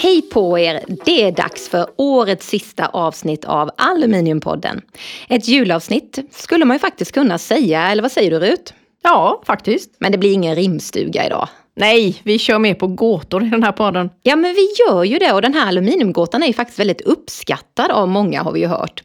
Hej 0.00 0.22
på 0.22 0.58
er! 0.58 0.84
Det 1.04 1.22
är 1.22 1.32
dags 1.32 1.68
för 1.68 1.86
årets 1.96 2.48
sista 2.48 2.86
avsnitt 2.86 3.44
av 3.44 3.70
Aluminiumpodden. 3.76 4.80
Ett 5.28 5.48
julavsnitt 5.48 6.18
skulle 6.30 6.64
man 6.64 6.74
ju 6.74 6.78
faktiskt 6.78 7.12
kunna 7.12 7.38
säga, 7.38 7.88
eller 7.88 8.02
vad 8.02 8.12
säger 8.12 8.30
du 8.30 8.38
Rut? 8.38 8.74
Ja, 9.02 9.42
faktiskt. 9.46 9.90
Men 9.98 10.12
det 10.12 10.18
blir 10.18 10.32
ingen 10.32 10.54
rimstuga 10.54 11.26
idag. 11.26 11.48
Nej, 11.76 12.20
vi 12.22 12.38
kör 12.38 12.58
mer 12.58 12.74
på 12.74 12.86
gåtor 12.86 13.44
i 13.44 13.48
den 13.48 13.62
här 13.62 13.72
podden. 13.72 14.10
Ja, 14.22 14.36
men 14.36 14.54
vi 14.54 14.68
gör 14.86 15.04
ju 15.04 15.18
det 15.18 15.32
och 15.32 15.42
den 15.42 15.54
här 15.54 15.68
aluminiumgåtan 15.68 16.42
är 16.42 16.46
ju 16.46 16.52
faktiskt 16.52 16.78
väldigt 16.78 17.00
uppskattad 17.00 17.90
av 17.90 18.08
många 18.08 18.42
har 18.42 18.52
vi 18.52 18.60
ju 18.60 18.66
hört. 18.66 19.02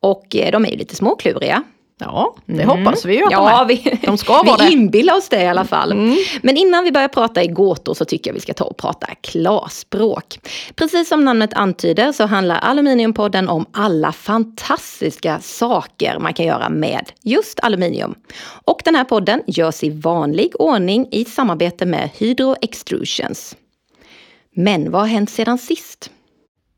Och 0.00 0.36
eh, 0.36 0.52
de 0.52 0.64
är 0.64 0.70
ju 0.70 0.76
lite 0.76 0.96
småkluriga. 0.96 1.62
Ja, 1.98 2.34
det 2.46 2.62
mm. 2.62 2.68
hoppas 2.68 3.04
vi 3.04 3.16
ju 3.16 3.24
att 3.24 3.32
ja, 3.32 3.64
de 3.68 3.74
är. 3.74 3.98
De 4.06 4.18
ska 4.18 4.42
vara 4.42 4.56
vi 4.56 4.64
det. 4.64 4.72
inbillar 4.72 5.16
oss 5.16 5.28
det 5.28 5.42
i 5.42 5.46
alla 5.46 5.64
fall. 5.64 5.92
Mm. 5.92 6.16
Men 6.42 6.56
innan 6.56 6.84
vi 6.84 6.92
börjar 6.92 7.08
prata 7.08 7.42
i 7.42 7.46
gåtor 7.46 7.94
så 7.94 8.04
tycker 8.04 8.30
jag 8.30 8.34
vi 8.34 8.40
ska 8.40 8.54
ta 8.54 8.64
och 8.64 8.76
prata 8.76 9.06
klarspråk. 9.20 10.38
Precis 10.74 11.08
som 11.08 11.24
namnet 11.24 11.54
antyder 11.54 12.12
så 12.12 12.26
handlar 12.26 12.56
Aluminiumpodden 12.56 13.48
om 13.48 13.66
alla 13.72 14.12
fantastiska 14.12 15.40
saker 15.40 16.18
man 16.18 16.34
kan 16.34 16.46
göra 16.46 16.68
med 16.68 17.12
just 17.22 17.60
aluminium. 17.60 18.14
Och 18.64 18.80
den 18.84 18.94
här 18.94 19.04
podden 19.04 19.42
görs 19.46 19.84
i 19.84 19.90
vanlig 19.90 20.52
ordning 20.58 21.08
i 21.10 21.24
samarbete 21.24 21.86
med 21.86 22.10
Hydro 22.18 22.56
Extrusions. 22.62 23.56
Men 24.56 24.90
vad 24.90 25.00
har 25.00 25.08
hänt 25.08 25.30
sedan 25.30 25.58
sist? 25.58 26.10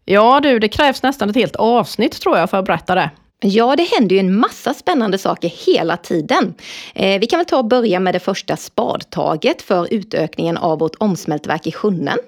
Ja 0.04 0.40
du, 0.40 0.58
det 0.58 0.68
krävs 0.68 1.02
nästan 1.02 1.30
ett 1.30 1.36
helt 1.36 1.56
avsnitt 1.56 2.20
tror 2.20 2.38
jag 2.38 2.50
för 2.50 2.58
att 2.58 2.64
berätta 2.64 2.94
det. 2.94 3.10
Ja, 3.40 3.76
det 3.76 3.82
händer 3.82 4.16
ju 4.16 4.20
en 4.20 4.38
massa 4.38 4.74
spännande 4.74 5.18
saker 5.18 5.48
hela 5.66 5.96
tiden. 5.96 6.54
Eh, 6.94 7.20
vi 7.20 7.26
kan 7.26 7.38
väl 7.38 7.46
ta 7.46 7.58
och 7.58 7.64
börja 7.64 8.00
med 8.00 8.14
det 8.14 8.20
första 8.20 8.56
spadtaget 8.56 9.62
för 9.62 9.94
utökningen 9.94 10.56
av 10.56 10.78
vårt 10.78 10.94
omsmältverk 10.98 11.66
i 11.66 11.72
Sjunnen. 11.72 12.18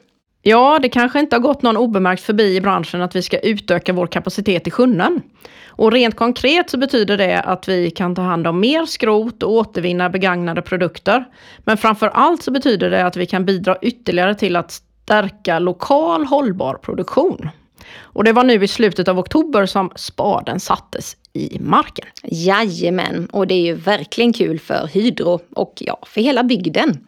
Ja, 0.42 0.78
det 0.82 0.88
kanske 0.88 1.20
inte 1.20 1.36
har 1.36 1.40
gått 1.40 1.62
någon 1.62 1.76
obemärkt 1.76 2.22
förbi 2.22 2.56
i 2.56 2.60
branschen 2.60 3.02
att 3.02 3.16
vi 3.16 3.22
ska 3.22 3.38
utöka 3.38 3.92
vår 3.92 4.06
kapacitet 4.06 4.66
i 4.66 4.70
Sjunnen. 4.70 5.22
Och 5.66 5.92
rent 5.92 6.16
konkret 6.16 6.70
så 6.70 6.78
betyder 6.78 7.16
det 7.16 7.40
att 7.40 7.68
vi 7.68 7.90
kan 7.90 8.14
ta 8.14 8.22
hand 8.22 8.46
om 8.46 8.60
mer 8.60 8.86
skrot 8.86 9.42
och 9.42 9.52
återvinna 9.52 10.10
begagnade 10.10 10.62
produkter. 10.62 11.24
Men 11.58 11.76
framför 11.76 12.08
allt 12.08 12.42
så 12.42 12.50
betyder 12.50 12.90
det 12.90 13.06
att 13.06 13.16
vi 13.16 13.26
kan 13.26 13.44
bidra 13.44 13.76
ytterligare 13.82 14.34
till 14.34 14.56
att 14.56 14.70
stärka 14.70 15.58
lokal 15.58 16.24
hållbar 16.24 16.74
produktion. 16.74 17.50
Och 17.96 18.24
det 18.24 18.32
var 18.32 18.44
nu 18.44 18.64
i 18.64 18.68
slutet 18.68 19.08
av 19.08 19.18
oktober 19.18 19.66
som 19.66 19.90
spaden 19.96 20.60
sattes 20.60 21.16
i 21.32 21.58
marken. 21.60 22.06
Jajamän, 22.22 23.28
och 23.32 23.46
det 23.46 23.54
är 23.54 23.62
ju 23.62 23.74
verkligen 23.74 24.32
kul 24.32 24.58
för 24.58 24.86
Hydro 24.86 25.40
och 25.54 25.74
ja, 25.80 25.98
för 26.06 26.20
hela 26.20 26.42
bygden. 26.42 27.06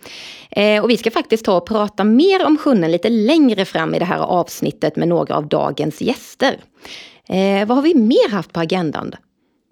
Eh, 0.51 0.83
och 0.83 0.91
vi 0.91 0.97
ska 0.97 1.11
faktiskt 1.11 1.45
ta 1.45 1.57
och 1.57 1.67
prata 1.67 2.05
mer 2.05 2.47
om 2.47 2.59
sjunnen 2.59 2.91
lite 2.93 3.09
längre 3.09 3.65
fram 3.65 3.95
i 3.95 3.99
det 3.99 4.05
här 4.05 4.19
avsnittet 4.19 4.97
med 4.97 5.09
några 5.09 5.37
av 5.37 5.49
dagens 5.49 6.01
gäster. 6.01 6.57
Eh, 7.29 7.67
vad 7.67 7.77
har 7.77 7.83
vi 7.83 7.95
mer 7.95 8.31
haft 8.31 8.53
på 8.53 8.61
agendan? 8.61 9.13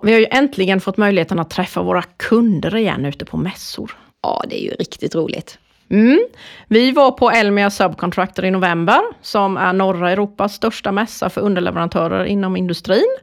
Vi 0.03 0.13
har 0.13 0.21
ju 0.21 0.27
äntligen 0.31 0.81
fått 0.81 0.97
möjligheten 0.97 1.39
att 1.39 1.51
träffa 1.51 1.83
våra 1.83 2.03
kunder 2.03 2.77
igen 2.77 3.05
ute 3.05 3.25
på 3.25 3.37
mässor. 3.37 3.97
Ja, 4.23 4.45
det 4.49 4.61
är 4.61 4.65
ju 4.65 4.71
riktigt 4.71 5.15
roligt. 5.15 5.59
Mm. 5.91 6.27
Vi 6.69 6.91
var 6.91 7.11
på 7.11 7.31
Elmia 7.31 7.71
Subcontractor 7.71 8.45
i 8.45 8.51
november, 8.51 9.01
som 9.23 9.57
är 9.57 9.73
norra 9.73 10.11
Europas 10.11 10.55
största 10.55 10.93
mässa 10.93 11.31
för 11.31 11.41
underleverantörer 11.41 12.25
inom 12.25 12.57
industrin. 12.57 13.17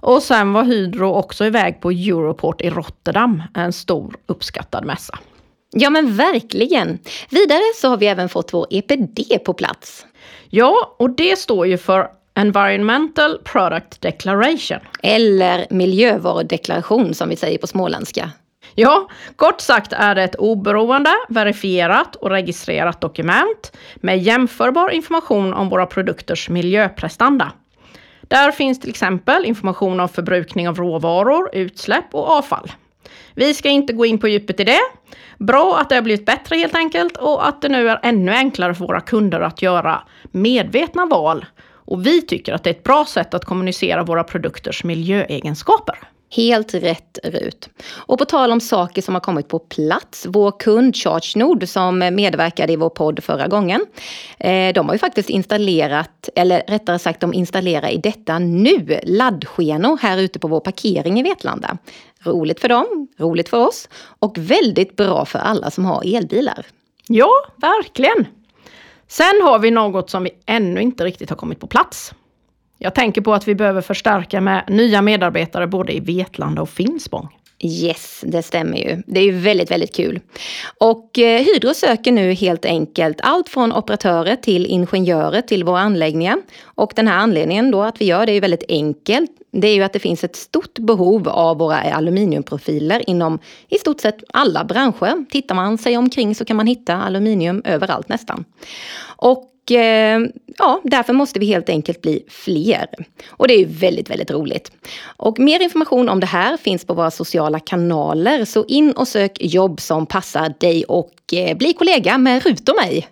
Och 0.00 0.22
sen 0.22 0.52
var 0.52 0.64
Hydro 0.64 1.12
också 1.12 1.44
iväg 1.44 1.80
på 1.80 1.90
Europort 1.90 2.60
i 2.60 2.70
Rotterdam, 2.70 3.42
en 3.54 3.72
stor 3.72 4.16
uppskattad 4.26 4.84
mässa. 4.84 5.18
Ja 5.70 5.90
men 5.90 6.16
verkligen! 6.16 6.98
Vidare 7.30 7.62
så 7.74 7.88
har 7.88 7.96
vi 7.96 8.06
även 8.06 8.28
fått 8.28 8.54
vår 8.54 8.66
EPD 8.70 9.44
på 9.44 9.52
plats. 9.52 10.06
Ja, 10.50 10.96
och 10.98 11.10
det 11.10 11.38
står 11.38 11.66
ju 11.66 11.78
för 11.78 12.08
Environmental 12.34 13.38
Product 13.44 14.00
Declaration. 14.00 14.78
Eller 15.02 15.66
miljövarudeklaration 15.70 17.14
som 17.14 17.28
vi 17.28 17.36
säger 17.36 17.58
på 17.58 17.66
småländska. 17.66 18.30
Ja, 18.80 19.08
kort 19.36 19.60
sagt 19.60 19.92
är 19.92 20.14
det 20.14 20.22
ett 20.22 20.34
oberoende, 20.34 21.10
verifierat 21.28 22.16
och 22.16 22.30
registrerat 22.30 23.00
dokument 23.00 23.76
med 23.96 24.18
jämförbar 24.18 24.90
information 24.90 25.54
om 25.54 25.68
våra 25.68 25.86
produkters 25.86 26.48
miljöprestanda. 26.48 27.52
Där 28.22 28.50
finns 28.50 28.80
till 28.80 28.90
exempel 28.90 29.44
information 29.44 30.00
om 30.00 30.08
förbrukning 30.08 30.68
av 30.68 30.76
råvaror, 30.76 31.50
utsläpp 31.52 32.04
och 32.12 32.28
avfall. 32.28 32.72
Vi 33.34 33.54
ska 33.54 33.68
inte 33.68 33.92
gå 33.92 34.06
in 34.06 34.18
på 34.18 34.28
djupet 34.28 34.60
i 34.60 34.64
det. 34.64 34.80
Bra 35.38 35.78
att 35.80 35.88
det 35.88 35.94
har 35.94 36.02
blivit 36.02 36.26
bättre 36.26 36.56
helt 36.56 36.74
enkelt 36.74 37.16
och 37.16 37.48
att 37.48 37.62
det 37.62 37.68
nu 37.68 37.88
är 37.88 38.00
ännu 38.02 38.32
enklare 38.32 38.74
för 38.74 38.86
våra 38.86 39.00
kunder 39.00 39.40
att 39.40 39.62
göra 39.62 40.02
medvetna 40.30 41.06
val. 41.06 41.46
Och 41.70 42.06
vi 42.06 42.22
tycker 42.22 42.52
att 42.52 42.64
det 42.64 42.70
är 42.70 42.74
ett 42.74 42.84
bra 42.84 43.04
sätt 43.04 43.34
att 43.34 43.44
kommunicera 43.44 44.02
våra 44.02 44.24
produkters 44.24 44.84
miljöegenskaper. 44.84 45.98
Helt 46.30 46.74
rätt 46.74 47.18
Rut. 47.24 47.68
Och 47.90 48.18
på 48.18 48.24
tal 48.24 48.52
om 48.52 48.60
saker 48.60 49.02
som 49.02 49.14
har 49.14 49.20
kommit 49.20 49.48
på 49.48 49.58
plats. 49.58 50.26
Vår 50.28 50.60
kund 50.60 50.96
ChargeNord 50.96 51.68
som 51.68 51.98
medverkade 51.98 52.72
i 52.72 52.76
vår 52.76 52.90
podd 52.90 53.24
förra 53.24 53.48
gången. 53.48 53.86
Eh, 54.38 54.72
de 54.72 54.86
har 54.86 54.94
ju 54.94 54.98
faktiskt 54.98 55.30
installerat, 55.30 56.28
eller 56.34 56.62
rättare 56.68 56.98
sagt 56.98 57.20
de 57.20 57.34
installerar 57.34 57.88
i 57.88 57.96
detta 57.96 58.38
nu, 58.38 59.00
laddskenor 59.02 59.98
här 60.02 60.18
ute 60.18 60.38
på 60.38 60.48
vår 60.48 60.60
parkering 60.60 61.20
i 61.20 61.22
Vetlanda. 61.22 61.78
Roligt 62.22 62.60
för 62.60 62.68
dem, 62.68 63.08
roligt 63.16 63.48
för 63.48 63.66
oss 63.66 63.88
och 64.18 64.38
väldigt 64.38 64.96
bra 64.96 65.24
för 65.24 65.38
alla 65.38 65.70
som 65.70 65.84
har 65.84 66.16
elbilar. 66.16 66.66
Ja, 67.06 67.30
verkligen. 67.56 68.26
Sen 69.08 69.42
har 69.42 69.58
vi 69.58 69.70
något 69.70 70.10
som 70.10 70.22
vi 70.22 70.30
ännu 70.46 70.80
inte 70.80 71.04
riktigt 71.04 71.30
har 71.30 71.36
kommit 71.36 71.60
på 71.60 71.66
plats. 71.66 72.12
Jag 72.78 72.94
tänker 72.94 73.20
på 73.20 73.34
att 73.34 73.48
vi 73.48 73.54
behöver 73.54 73.80
förstärka 73.80 74.40
med 74.40 74.64
nya 74.68 75.02
medarbetare 75.02 75.66
både 75.66 75.92
i 75.92 76.00
Vetlanda 76.00 76.62
och 76.62 76.70
Finspång. 76.70 77.28
Yes, 77.60 78.24
det 78.26 78.42
stämmer 78.42 78.78
ju. 78.78 79.02
Det 79.06 79.20
är 79.20 79.24
ju 79.24 79.38
väldigt, 79.38 79.70
väldigt 79.70 79.94
kul. 79.96 80.20
Och 80.80 81.18
eh, 81.18 81.44
Hydro 81.44 81.74
söker 81.74 82.12
nu 82.12 82.32
helt 82.32 82.64
enkelt 82.64 83.20
allt 83.22 83.48
från 83.48 83.72
operatörer 83.72 84.36
till 84.36 84.66
ingenjörer 84.66 85.40
till 85.40 85.64
våra 85.64 85.80
anläggningar. 85.80 86.38
Och 86.62 86.92
den 86.96 87.08
här 87.08 87.18
anledningen 87.18 87.70
då 87.70 87.82
att 87.82 88.00
vi 88.00 88.04
gör 88.04 88.26
det 88.26 88.32
är 88.32 88.34
ju 88.34 88.40
väldigt 88.40 88.64
enkelt. 88.68 89.30
Det 89.52 89.68
är 89.68 89.74
ju 89.74 89.82
att 89.82 89.92
det 89.92 89.98
finns 89.98 90.24
ett 90.24 90.36
stort 90.36 90.78
behov 90.78 91.28
av 91.28 91.58
våra 91.58 91.76
aluminiumprofiler 91.76 93.10
inom 93.10 93.38
i 93.68 93.78
stort 93.78 94.00
sett 94.00 94.24
alla 94.32 94.64
branscher. 94.64 95.24
Tittar 95.30 95.54
man 95.54 95.78
sig 95.78 95.96
omkring 95.96 96.34
så 96.34 96.44
kan 96.44 96.56
man 96.56 96.66
hitta 96.66 96.94
aluminium 96.94 97.62
överallt 97.64 98.08
nästan. 98.08 98.44
Och 99.16 99.44
Eh, 99.70 100.20
ja, 100.58 100.80
därför 100.84 101.12
måste 101.12 101.38
vi 101.38 101.46
helt 101.46 101.68
enkelt 101.68 102.02
bli 102.02 102.24
fler. 102.28 102.86
Och 103.28 103.48
det 103.48 103.54
är 103.54 103.58
ju 103.58 103.64
väldigt, 103.64 104.10
väldigt 104.10 104.30
roligt. 104.30 104.72
Och 105.16 105.38
mer 105.38 105.62
information 105.62 106.08
om 106.08 106.20
det 106.20 106.26
här 106.26 106.56
finns 106.56 106.84
på 106.84 106.94
våra 106.94 107.10
sociala 107.10 107.60
kanaler. 107.60 108.44
Så 108.44 108.64
in 108.64 108.92
och 108.92 109.08
sök 109.08 109.38
jobb 109.40 109.80
som 109.80 110.06
passar 110.06 110.54
dig 110.60 110.84
och 110.84 111.12
eh, 111.32 111.56
bli 111.56 111.72
kollega 111.72 112.18
med 112.18 112.46
Rut 112.46 112.68
och 112.68 112.76
mig. 112.76 113.08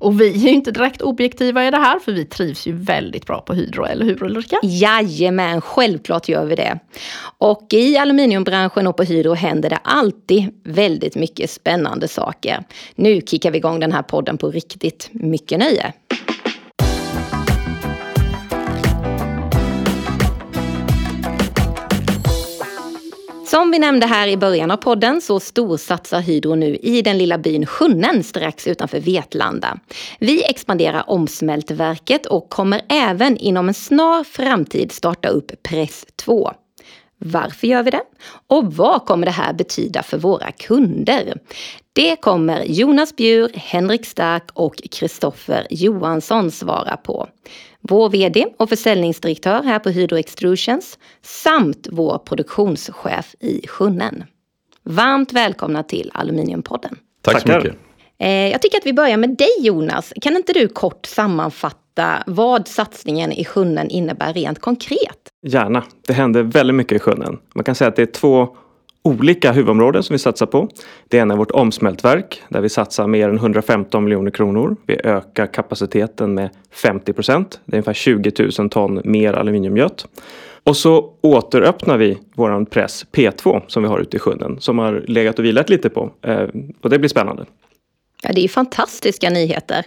Och 0.00 0.20
vi 0.20 0.30
är 0.30 0.38
ju 0.38 0.48
inte 0.48 0.70
direkt 0.70 1.02
objektiva 1.02 1.66
i 1.66 1.70
det 1.70 1.76
här, 1.76 1.98
för 1.98 2.12
vi 2.12 2.24
trivs 2.24 2.66
ju 2.66 2.72
väldigt 2.72 3.26
bra 3.26 3.40
på 3.40 3.54
Hydro, 3.54 3.84
eller 3.84 4.04
hur 4.04 4.22
Ulrika? 4.22 4.58
Jajamän, 4.62 5.60
självklart 5.60 6.28
gör 6.28 6.44
vi 6.44 6.54
det. 6.54 6.78
Och 7.38 7.66
i 7.70 7.96
aluminiumbranschen 7.96 8.86
och 8.86 8.96
på 8.96 9.02
Hydro 9.02 9.34
händer 9.34 9.70
det 9.70 9.78
alltid 9.82 10.44
väldigt 10.64 11.14
mycket 11.14 11.50
spännande 11.50 12.08
saker. 12.08 12.64
Nu 12.94 13.20
kickar 13.20 13.50
vi 13.50 13.58
igång 13.58 13.80
den 13.80 13.92
här 13.92 14.02
podden 14.02 14.38
på 14.38 14.50
riktigt 14.50 15.08
mycket 15.12 15.58
nöje. 15.58 15.92
Som 23.50 23.70
vi 23.70 23.78
nämnde 23.78 24.06
här 24.06 24.28
i 24.28 24.36
början 24.36 24.70
av 24.70 24.76
podden 24.76 25.20
så 25.20 25.40
storsatsar 25.40 26.20
Hydro 26.20 26.54
nu 26.54 26.76
i 26.76 27.02
den 27.02 27.18
lilla 27.18 27.38
byn 27.38 27.66
Sjunnen 27.66 28.24
strax 28.24 28.66
utanför 28.66 29.00
Vetlanda. 29.00 29.78
Vi 30.18 30.44
expanderar 30.44 31.10
omsmältverket 31.10 32.26
och 32.26 32.50
kommer 32.50 32.82
även 32.88 33.36
inom 33.36 33.68
en 33.68 33.74
snar 33.74 34.24
framtid 34.24 34.92
starta 34.92 35.28
upp 35.28 35.62
Press 35.62 36.06
2. 36.16 36.50
Varför 37.18 37.66
gör 37.66 37.82
vi 37.82 37.90
det? 37.90 38.02
Och 38.46 38.74
vad 38.74 39.06
kommer 39.06 39.26
det 39.26 39.32
här 39.32 39.52
betyda 39.52 40.02
för 40.02 40.18
våra 40.18 40.52
kunder? 40.52 41.34
Det 41.92 42.16
kommer 42.16 42.64
Jonas 42.64 43.16
Bjur, 43.16 43.50
Henrik 43.54 44.06
Stark 44.06 44.50
och 44.52 44.82
Kristoffer 44.90 45.66
Johansson 45.70 46.50
svara 46.50 46.96
på 46.96 47.28
vår 47.80 48.10
VD 48.10 48.46
och 48.56 48.68
försäljningsdirektör 48.68 49.62
här 49.62 49.78
på 49.78 49.88
Hydro 49.88 50.16
Extrusions 50.18 50.98
samt 51.22 51.88
vår 51.90 52.18
produktionschef 52.18 53.34
i 53.40 53.66
Sjunnen. 53.68 54.24
Varmt 54.82 55.32
välkomna 55.32 55.82
till 55.82 56.10
Aluminiumpodden. 56.14 56.96
Tack 57.22 57.42
så 57.42 57.48
mycket. 57.48 57.74
Eh, 58.18 58.28
jag 58.48 58.62
tycker 58.62 58.78
att 58.78 58.86
vi 58.86 58.92
börjar 58.92 59.16
med 59.16 59.36
dig 59.36 59.48
Jonas. 59.60 60.12
Kan 60.20 60.36
inte 60.36 60.52
du 60.52 60.68
kort 60.68 61.06
sammanfatta 61.06 62.22
vad 62.26 62.68
satsningen 62.68 63.32
i 63.32 63.44
Sjunnen 63.44 63.90
innebär 63.90 64.32
rent 64.32 64.58
konkret? 64.58 65.18
Gärna. 65.46 65.84
Det 66.06 66.12
händer 66.12 66.42
väldigt 66.42 66.76
mycket 66.76 66.96
i 66.96 66.98
Sjunnen. 66.98 67.38
Man 67.54 67.64
kan 67.64 67.74
säga 67.74 67.88
att 67.88 67.96
det 67.96 68.02
är 68.02 68.06
två 68.06 68.56
olika 69.02 69.52
huvudområden 69.52 70.02
som 70.02 70.14
vi 70.14 70.18
satsar 70.18 70.46
på. 70.46 70.68
Det 71.08 71.18
ena 71.18 71.34
är 71.34 71.38
vårt 71.38 71.50
omsmältverk 71.50 72.42
där 72.48 72.60
vi 72.60 72.68
satsar 72.68 73.06
mer 73.06 73.28
än 73.28 73.36
115 73.36 74.04
miljoner 74.04 74.30
kronor. 74.30 74.76
Vi 74.86 75.00
ökar 75.04 75.46
kapaciteten 75.46 76.34
med 76.34 76.50
50 76.70 77.12
procent. 77.12 77.60
Det 77.64 77.72
är 77.72 77.76
ungefär 77.76 77.92
20 77.92 78.50
000 78.58 78.70
ton 78.70 79.00
mer 79.04 79.32
aluminiumgöt. 79.32 80.06
Och 80.64 80.76
så 80.76 81.12
återöppnar 81.20 81.98
vi 81.98 82.18
våran 82.34 82.66
press 82.66 83.06
P2 83.12 83.62
som 83.66 83.82
vi 83.82 83.88
har 83.88 83.98
ute 83.98 84.16
i 84.16 84.20
sjön 84.20 84.56
som 84.60 84.78
har 84.78 85.04
legat 85.06 85.38
och 85.38 85.44
vilat 85.44 85.70
lite 85.70 85.88
på. 85.90 86.10
Eh, 86.22 86.48
och 86.80 86.90
det 86.90 86.98
blir 86.98 87.08
spännande. 87.08 87.44
Ja, 88.22 88.32
det 88.32 88.40
är 88.40 88.42
ju 88.42 88.48
fantastiska 88.48 89.30
nyheter. 89.30 89.84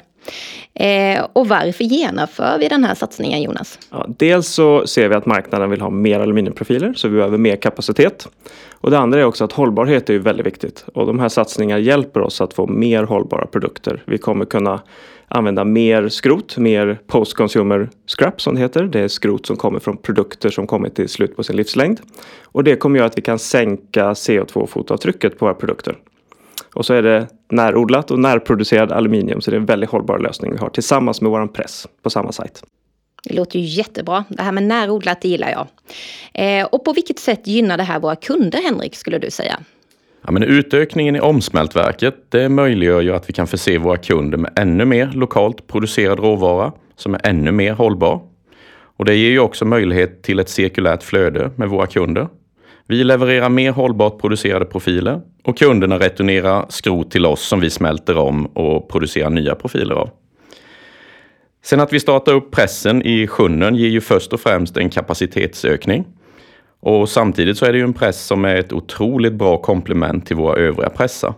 Eh, 0.74 1.26
och 1.34 1.48
varför 1.48 1.84
genomför 1.84 2.58
vi 2.60 2.68
den 2.68 2.84
här 2.84 2.96
satsningen 2.96 3.42
Jonas? 3.42 3.80
Ja, 3.90 4.06
dels 4.10 4.48
så 4.48 4.88
ser 4.88 5.10
vi 5.10 5.16
att 5.16 5.26
marknaden 5.26 5.70
vill 5.70 5.82
ha 5.82 5.90
mer 5.90 6.20
aluminiumprofiler 6.20 6.94
så 6.94 7.08
vi 7.08 7.16
behöver 7.16 7.38
mer 7.38 7.56
kapacitet. 7.56 8.28
Och 8.72 8.92
det 8.92 8.98
andra 8.98 9.20
är 9.20 9.26
också 9.26 9.44
att 9.44 9.52
hållbarhet 9.52 10.10
är 10.10 10.20
väldigt 10.20 10.46
viktigt 10.46 10.86
och 10.94 11.06
de 11.06 11.20
här 11.20 11.30
satsningarna 11.30 11.80
hjälper 11.80 12.22
oss 12.22 12.42
att 12.42 12.54
få 12.54 12.68
mer 12.68 13.04
hållbara 13.04 13.46
produkter. 13.46 14.04
Vi 14.06 14.18
kommer 14.18 14.46
kunna 14.46 14.82
använda 15.28 15.64
mer 15.64 16.10
skrot, 16.10 16.58
mer 16.58 17.00
post-consumer 17.08 17.90
scrap 18.18 18.42
som 18.42 18.56
det 18.56 18.62
heter. 18.62 18.84
Det 18.84 19.00
är 19.00 19.08
skrot 19.08 19.46
som 19.46 19.56
kommer 19.56 19.80
från 19.80 19.98
produkter 19.98 20.50
som 20.50 20.68
kommit 20.68 20.96
till 20.96 21.10
slut 21.10 21.36
på 21.36 21.44
sin 21.44 21.56
livslängd. 21.56 22.00
Och 22.44 22.64
det 22.64 22.76
kommer 22.76 22.98
göra 22.98 23.08
att 23.08 23.18
vi 23.18 23.22
kan 23.22 23.40
sänka 23.40 24.14
CO2-fotavtrycket 24.14 25.38
på 25.38 25.46
våra 25.46 25.54
produkter. 25.54 25.96
Och 26.74 26.86
så 26.86 26.94
är 26.94 27.02
det 27.02 27.28
närodlat 27.52 28.12
och 28.12 28.20
närproducerad 28.20 28.92
aluminium 28.92 29.42
så 29.42 29.52
det 29.52 29.58
är 29.58 29.60
en 29.60 29.66
väldigt 29.66 29.90
hållbar 29.90 30.20
lösning 30.20 30.52
vi 30.52 30.58
har 30.58 30.70
tillsammans 30.70 31.22
med 31.22 31.32
våran 31.32 31.50
press 31.50 31.88
på 32.04 32.10
samma 32.10 32.32
sajt. 32.32 32.64
Det 33.24 33.34
låter 33.34 33.60
ju 33.60 33.66
jättebra. 33.66 34.24
Det 34.30 34.44
här 34.44 34.52
med 34.52 34.64
närodlat 34.64 35.22
det 35.22 35.28
gillar 35.28 35.50
jag. 35.50 35.68
Eh, 36.34 36.66
och 36.66 36.86
på 36.86 36.94
vilket 36.94 37.20
sätt 37.20 37.48
gynnar 37.48 37.78
det 37.78 37.84
här 37.84 38.00
våra 38.00 38.16
kunder 38.16 38.60
Henrik 38.64 38.96
skulle 38.96 39.18
du 39.18 39.32
säga? 39.32 39.60
Ja, 40.26 40.32
men 40.32 40.44
utökningen 40.44 41.16
i 41.16 41.20
omsmältverket 41.20 42.16
det 42.30 42.50
möjliggör 42.50 43.02
ju 43.02 43.16
att 43.16 43.30
vi 43.30 43.34
kan 43.34 43.48
förse 43.48 43.78
våra 43.78 43.98
kunder 43.98 44.38
med 44.38 44.52
ännu 44.56 44.86
mer 44.86 45.12
lokalt 45.14 45.68
producerad 45.68 46.20
råvara 46.20 46.72
som 46.96 47.14
är 47.14 47.22
ännu 47.24 47.52
mer 47.52 47.74
hållbar. 47.74 48.22
Och 48.98 49.06
det 49.06 49.16
ger 49.16 49.30
ju 49.30 49.40
också 49.40 49.66
möjlighet 49.66 50.24
till 50.24 50.40
ett 50.40 50.50
cirkulärt 50.50 51.04
flöde 51.04 51.52
med 51.56 51.70
våra 51.70 51.88
kunder. 51.88 52.28
Vi 52.88 53.04
levererar 53.04 53.50
mer 53.50 53.72
hållbart 53.72 54.22
producerade 54.22 54.66
profiler 54.66 55.22
och 55.44 55.58
kunderna 55.58 56.00
returnerar 56.00 56.66
skrot 56.70 57.12
till 57.12 57.26
oss 57.26 57.42
som 57.42 57.60
vi 57.60 57.70
smälter 57.70 58.18
om 58.18 58.46
och 58.46 58.90
producerar 58.90 59.30
nya 59.30 59.56
profiler 59.56 59.96
av. 59.96 60.10
Sen 61.64 61.80
att 61.80 61.94
vi 61.94 62.00
startar 62.00 62.34
upp 62.34 62.52
pressen 62.52 63.02
i 63.02 63.28
sjunnen 63.28 63.76
ger 63.76 63.90
ju 63.90 64.02
först 64.02 64.34
och 64.34 64.40
främst 64.40 64.78
en 64.78 64.90
kapacitetsökning. 64.90 66.06
Och 66.80 67.10
samtidigt 67.10 67.58
så 67.58 67.66
är 67.66 67.72
det 67.72 67.78
ju 67.78 67.84
en 67.84 67.94
press 67.94 68.26
som 68.26 68.46
är 68.46 68.56
ett 68.56 68.74
otroligt 68.74 69.34
bra 69.34 69.58
komplement 69.58 70.26
till 70.26 70.36
våra 70.36 70.56
övriga 70.60 70.90
pressar. 70.90 71.34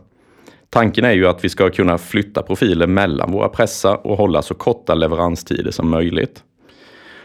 Tanken 0.69 1.05
är 1.05 1.11
ju 1.11 1.27
att 1.27 1.43
vi 1.43 1.49
ska 1.49 1.69
kunna 1.69 1.97
flytta 1.97 2.41
profiler 2.41 2.87
mellan 2.87 3.31
våra 3.31 3.49
pressar 3.49 4.07
och 4.07 4.17
hålla 4.17 4.41
så 4.41 4.53
korta 4.53 4.95
leveranstider 4.95 5.71
som 5.71 5.89
möjligt. 5.89 6.43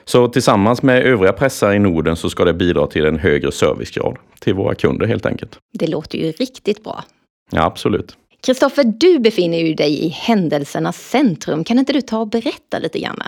Så 0.05 0.29
tillsammans 0.29 0.83
med 0.83 1.03
övriga 1.03 1.33
pressar 1.33 1.73
i 1.73 1.79
Norden 1.79 2.17
så 2.17 2.31
ska 2.31 2.45
det 2.45 2.55
bidra 2.55 2.87
till 2.87 3.05
en 3.05 3.19
högre 3.19 3.53
servicegrad 3.53 4.17
till 4.41 4.55
våra 4.55 4.75
kunder 4.75 5.07
helt 5.07 5.27
enkelt. 5.27 5.59
Det 5.73 5.87
låter 5.87 6.19
ju 6.19 6.33
riktigt 6.33 6.85
bra. 6.85 7.05
Ja, 7.51 7.65
absolut. 7.65 8.17
Kristoffer, 8.47 8.85
du 8.85 9.19
befinner 9.19 9.59
ju 9.59 9.75
dig 9.75 10.05
i 10.05 10.09
händelsernas 10.09 10.97
centrum. 10.97 11.65
Kan 11.65 11.79
inte 11.79 11.93
du 11.93 12.01
ta 12.01 12.19
och 12.19 12.29
berätta 12.29 12.79
lite 12.79 12.99
grann? 12.99 13.23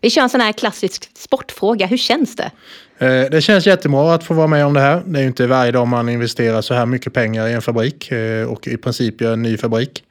Vi 0.00 0.10
kör 0.10 0.22
en 0.22 0.28
sån 0.28 0.40
här 0.40 0.52
klassisk 0.52 1.08
sportfråga. 1.18 1.86
Hur 1.86 1.96
känns 1.96 2.36
det? 2.36 2.50
Eh, 2.98 3.30
det 3.30 3.40
känns 3.40 3.66
jättebra 3.66 4.14
att 4.14 4.24
få 4.24 4.34
vara 4.34 4.46
med 4.46 4.66
om 4.66 4.74
det 4.74 4.80
här. 4.80 5.02
Det 5.06 5.18
är 5.18 5.22
ju 5.22 5.28
inte 5.28 5.46
varje 5.46 5.72
dag 5.72 5.88
man 5.88 6.08
investerar 6.08 6.62
så 6.62 6.74
här 6.74 6.86
mycket 6.86 7.12
pengar 7.12 7.48
i 7.48 7.52
en 7.52 7.62
fabrik 7.62 8.10
eh, 8.10 8.46
och 8.46 8.68
i 8.68 8.76
princip 8.76 9.20
gör 9.20 9.32
en 9.32 9.42
ny 9.42 9.56
fabrik. 9.56 10.04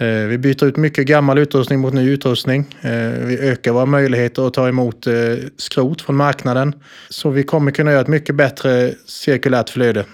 Eh, 0.00 0.06
vi 0.06 0.38
byter 0.38 0.64
ut 0.64 0.76
mycket 0.76 1.06
gammal 1.06 1.38
utrustning 1.38 1.80
mot 1.80 1.94
ny 1.94 2.10
utrustning. 2.10 2.66
Vi 3.26 3.38
ökar 3.40 3.72
våra 3.72 3.86
möjligheter 3.86 4.46
att 4.46 4.54
ta 4.54 4.68
emot 4.68 5.06
skrot 5.56 6.02
från 6.02 6.16
marknaden. 6.16 6.74
Så 7.08 7.30
vi 7.30 7.42
kommer 7.42 7.70
kunna 7.70 7.90
göra 7.90 8.00
ett 8.00 8.08
mycket 8.08 8.34
bättre 8.34 8.92
cirkulärt 9.06 9.70
flöde. 9.70 10.04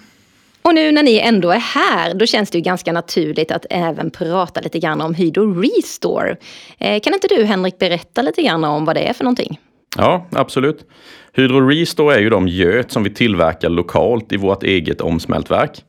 Och 0.62 0.74
nu 0.74 0.92
när 0.92 1.02
ni 1.02 1.18
ändå 1.18 1.50
är 1.50 1.58
här, 1.58 2.14
då 2.14 2.26
känns 2.26 2.50
det 2.50 2.58
ju 2.58 2.64
ganska 2.64 2.92
naturligt 2.92 3.50
att 3.50 3.66
även 3.70 4.10
prata 4.10 4.60
lite 4.60 4.78
grann 4.78 5.00
om 5.00 5.14
Hydro 5.14 5.62
Restore. 5.62 6.36
Kan 6.78 7.14
inte 7.14 7.28
du 7.28 7.44
Henrik 7.44 7.78
berätta 7.78 8.22
lite 8.22 8.42
grann 8.42 8.64
om 8.64 8.84
vad 8.84 8.96
det 8.96 9.08
är 9.08 9.12
för 9.12 9.24
någonting? 9.24 9.60
Ja, 9.96 10.26
absolut. 10.32 10.86
Hydro 11.32 11.68
Restore 11.68 12.14
är 12.14 12.20
ju 12.20 12.30
de 12.30 12.48
göt 12.48 12.92
som 12.92 13.02
vi 13.02 13.10
tillverkar 13.10 13.68
lokalt 13.68 14.32
i 14.32 14.36
vårt 14.36 14.62
eget 14.62 15.00
omsmältverk. 15.00 15.82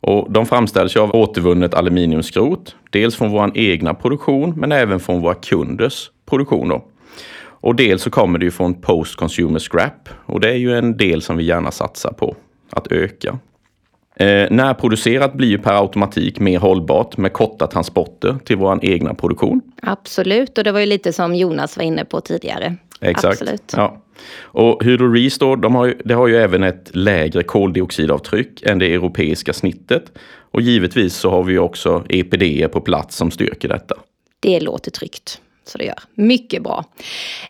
Och 0.00 0.32
de 0.32 0.46
framställs 0.46 0.96
av 0.96 1.14
återvunnet 1.14 1.74
aluminiumskrot, 1.74 2.76
dels 2.90 3.16
från 3.16 3.30
vår 3.30 3.50
egna 3.54 3.94
produktion 3.94 4.54
men 4.56 4.72
även 4.72 5.00
från 5.00 5.20
våra 5.20 5.34
kunders 5.34 6.10
produktion. 6.26 6.68
Då. 6.68 6.84
Och 7.60 7.74
dels 7.74 8.02
så 8.02 8.10
kommer 8.10 8.38
det 8.38 8.44
ju 8.44 8.50
från 8.50 8.74
Post 8.74 9.16
Consumer 9.16 9.58
Scrap 9.58 10.08
och 10.26 10.40
det 10.40 10.48
är 10.48 10.56
ju 10.56 10.78
en 10.78 10.96
del 10.96 11.22
som 11.22 11.36
vi 11.36 11.44
gärna 11.44 11.70
satsar 11.70 12.12
på 12.12 12.36
att 12.70 12.92
öka. 12.92 13.38
Eh, 14.16 14.50
närproducerat 14.50 15.34
blir 15.34 15.48
ju 15.48 15.58
per 15.58 15.82
automatik 15.82 16.40
mer 16.40 16.58
hållbart 16.58 17.16
med 17.16 17.32
korta 17.32 17.66
transporter 17.66 18.36
till 18.44 18.56
vår 18.56 18.78
egna 18.82 19.14
produktion. 19.14 19.60
Absolut, 19.82 20.58
och 20.58 20.64
det 20.64 20.72
var 20.72 20.80
ju 20.80 20.86
lite 20.86 21.12
som 21.12 21.34
Jonas 21.34 21.76
var 21.76 21.84
inne 21.84 22.04
på 22.04 22.20
tidigare. 22.20 22.76
Exakt. 23.00 23.42
Absolut. 23.42 23.72
Ja. 23.76 24.02
Och 24.40 24.84
Hydro 24.84 25.12
Restore, 25.12 25.60
de 25.60 25.74
har 25.74 25.86
ju, 25.86 25.98
det 26.04 26.14
har 26.14 26.26
ju 26.26 26.36
även 26.36 26.62
ett 26.62 26.90
lägre 26.92 27.42
koldioxidavtryck 27.42 28.62
än 28.62 28.78
det 28.78 28.94
europeiska 28.94 29.52
snittet. 29.52 30.12
Och 30.50 30.60
givetvis 30.60 31.14
så 31.14 31.30
har 31.30 31.42
vi 31.42 31.58
också 31.58 32.04
EPD 32.08 32.72
på 32.72 32.80
plats 32.80 33.16
som 33.16 33.30
styrker 33.30 33.68
detta. 33.68 33.94
Det 34.40 34.60
låter 34.60 34.90
tryggt. 34.90 35.40
Så 35.64 35.78
det 35.78 35.84
gör. 35.84 35.98
Mycket 36.14 36.62
bra. 36.62 36.84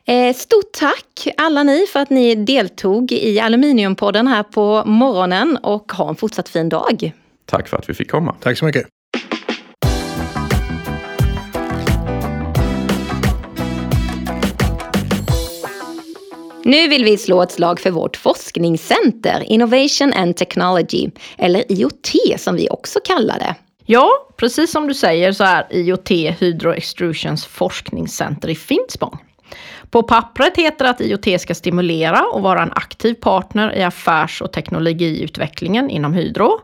Eh, 0.04 0.34
stort 0.34 0.72
tack 0.72 1.28
alla 1.36 1.62
ni 1.62 1.86
för 1.92 2.00
att 2.00 2.10
ni 2.10 2.34
deltog 2.34 3.12
i 3.12 3.40
Aluminiumpodden 3.40 4.26
här 4.26 4.42
på 4.42 4.82
morgonen 4.86 5.58
och 5.62 5.92
ha 5.92 6.08
en 6.08 6.16
fortsatt 6.16 6.48
fin 6.48 6.68
dag. 6.68 7.12
Tack 7.44 7.68
för 7.68 7.76
att 7.76 7.88
vi 7.88 7.94
fick 7.94 8.10
komma. 8.10 8.34
Tack 8.40 8.58
så 8.58 8.64
mycket. 8.64 8.86
Nu 16.68 16.88
vill 16.88 17.04
vi 17.04 17.18
slå 17.18 17.42
ett 17.42 17.52
slag 17.52 17.80
för 17.80 17.90
vårt 17.90 18.16
forskningscenter 18.16 19.42
Innovation 19.52 20.12
and 20.12 20.36
Technology, 20.36 21.10
eller 21.38 21.72
IoT 21.72 22.40
som 22.40 22.56
vi 22.56 22.68
också 22.70 22.98
kallar 23.04 23.38
det. 23.38 23.54
Ja, 23.86 24.10
precis 24.36 24.70
som 24.70 24.88
du 24.88 24.94
säger 24.94 25.32
så 25.32 25.44
är 25.44 25.66
IoT 25.70 26.10
Hydro 26.10 26.72
Extrusions 26.72 27.46
forskningscenter 27.46 28.48
i 28.48 28.54
Finspång. 28.54 29.18
På 29.90 30.02
pappret 30.02 30.56
heter 30.56 30.84
det 30.84 30.90
att 30.90 31.00
IoT 31.00 31.40
ska 31.40 31.54
stimulera 31.54 32.24
och 32.32 32.42
vara 32.42 32.62
en 32.62 32.72
aktiv 32.72 33.14
partner 33.14 33.76
i 33.76 33.82
affärs 33.82 34.42
och 34.42 34.52
teknologiutvecklingen 34.52 35.90
inom 35.90 36.12
Hydro. 36.12 36.60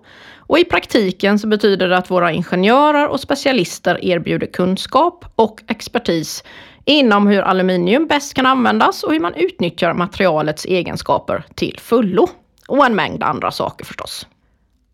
Och 0.46 0.58
i 0.58 0.64
praktiken 0.64 1.38
så 1.38 1.46
betyder 1.46 1.88
det 1.88 1.96
att 1.96 2.10
våra 2.10 2.32
ingenjörer 2.32 3.08
och 3.08 3.20
specialister 3.20 4.04
erbjuder 4.04 4.46
kunskap 4.46 5.24
och 5.36 5.62
expertis 5.68 6.44
inom 6.84 7.26
hur 7.26 7.42
aluminium 7.42 8.06
bäst 8.06 8.34
kan 8.34 8.46
användas 8.46 9.02
och 9.02 9.12
hur 9.12 9.20
man 9.20 9.34
utnyttjar 9.34 9.94
materialets 9.94 10.64
egenskaper 10.64 11.44
till 11.54 11.78
fullo. 11.80 12.28
Och 12.68 12.86
en 12.86 12.94
mängd 12.94 13.22
andra 13.22 13.50
saker 13.50 13.84
förstås. 13.84 14.26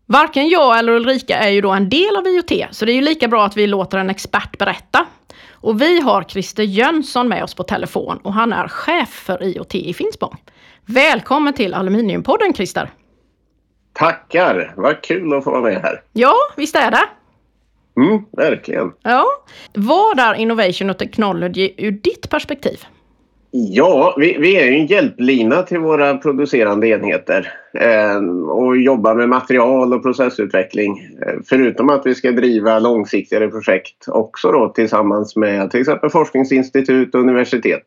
Varken 0.05 0.49
jag 0.49 0.79
eller 0.79 0.93
Ulrika 0.93 1.37
är 1.37 1.49
ju 1.49 1.61
då 1.61 1.71
en 1.71 1.89
del 1.89 2.15
av 2.17 2.27
IoT, 2.27 2.75
så 2.75 2.85
det 2.85 2.91
är 2.91 2.95
ju 2.95 3.01
lika 3.01 3.27
bra 3.27 3.45
att 3.45 3.57
vi 3.57 3.67
låter 3.67 3.97
en 3.97 4.09
expert 4.09 4.57
berätta. 4.57 5.05
Och 5.51 5.81
vi 5.81 5.99
har 5.99 6.23
Christer 6.23 6.63
Jönsson 6.63 7.27
med 7.27 7.43
oss 7.43 7.53
på 7.53 7.63
telefon 7.63 8.17
och 8.23 8.33
han 8.33 8.53
är 8.53 8.67
chef 8.67 9.09
för 9.09 9.43
IoT 9.43 9.75
i 9.75 9.93
Finspång. 9.93 10.37
Välkommen 10.85 11.53
till 11.53 11.73
Aluminiumpodden 11.73 12.53
Christer! 12.53 12.89
Tackar! 13.93 14.73
Vad 14.77 15.01
kul 15.01 15.33
att 15.33 15.43
få 15.43 15.51
vara 15.51 15.61
med 15.61 15.81
här. 15.81 16.01
Ja, 16.13 16.35
visst 16.57 16.75
är 16.75 16.91
det? 16.91 17.03
Mm, 18.01 18.21
verkligen. 18.31 18.91
Ja. 19.03 19.25
Vad 19.73 20.19
är 20.19 20.33
Innovation 20.33 20.89
och 20.89 20.97
Technology 20.97 21.73
ur 21.77 21.91
ditt 21.91 22.29
perspektiv? 22.29 22.77
Ja, 23.53 24.15
vi, 24.17 24.37
vi 24.39 24.55
är 24.55 24.65
ju 24.65 24.75
en 24.75 24.85
hjälplina 24.85 25.63
till 25.63 25.79
våra 25.79 26.17
producerande 26.17 26.87
enheter 26.87 27.53
eh, 27.73 28.15
och 28.49 28.77
jobbar 28.77 29.15
med 29.15 29.29
material 29.29 29.93
och 29.93 30.03
processutveckling. 30.03 30.97
Eh, 30.97 31.33
förutom 31.45 31.89
att 31.89 32.05
vi 32.05 32.15
ska 32.15 32.31
driva 32.31 32.79
långsiktigare 32.79 33.47
projekt 33.47 34.07
också 34.07 34.51
då 34.51 34.69
tillsammans 34.69 35.35
med 35.35 35.71
till 35.71 35.79
exempel 35.79 36.09
forskningsinstitut 36.09 37.15
och 37.15 37.21
universitet. 37.21 37.83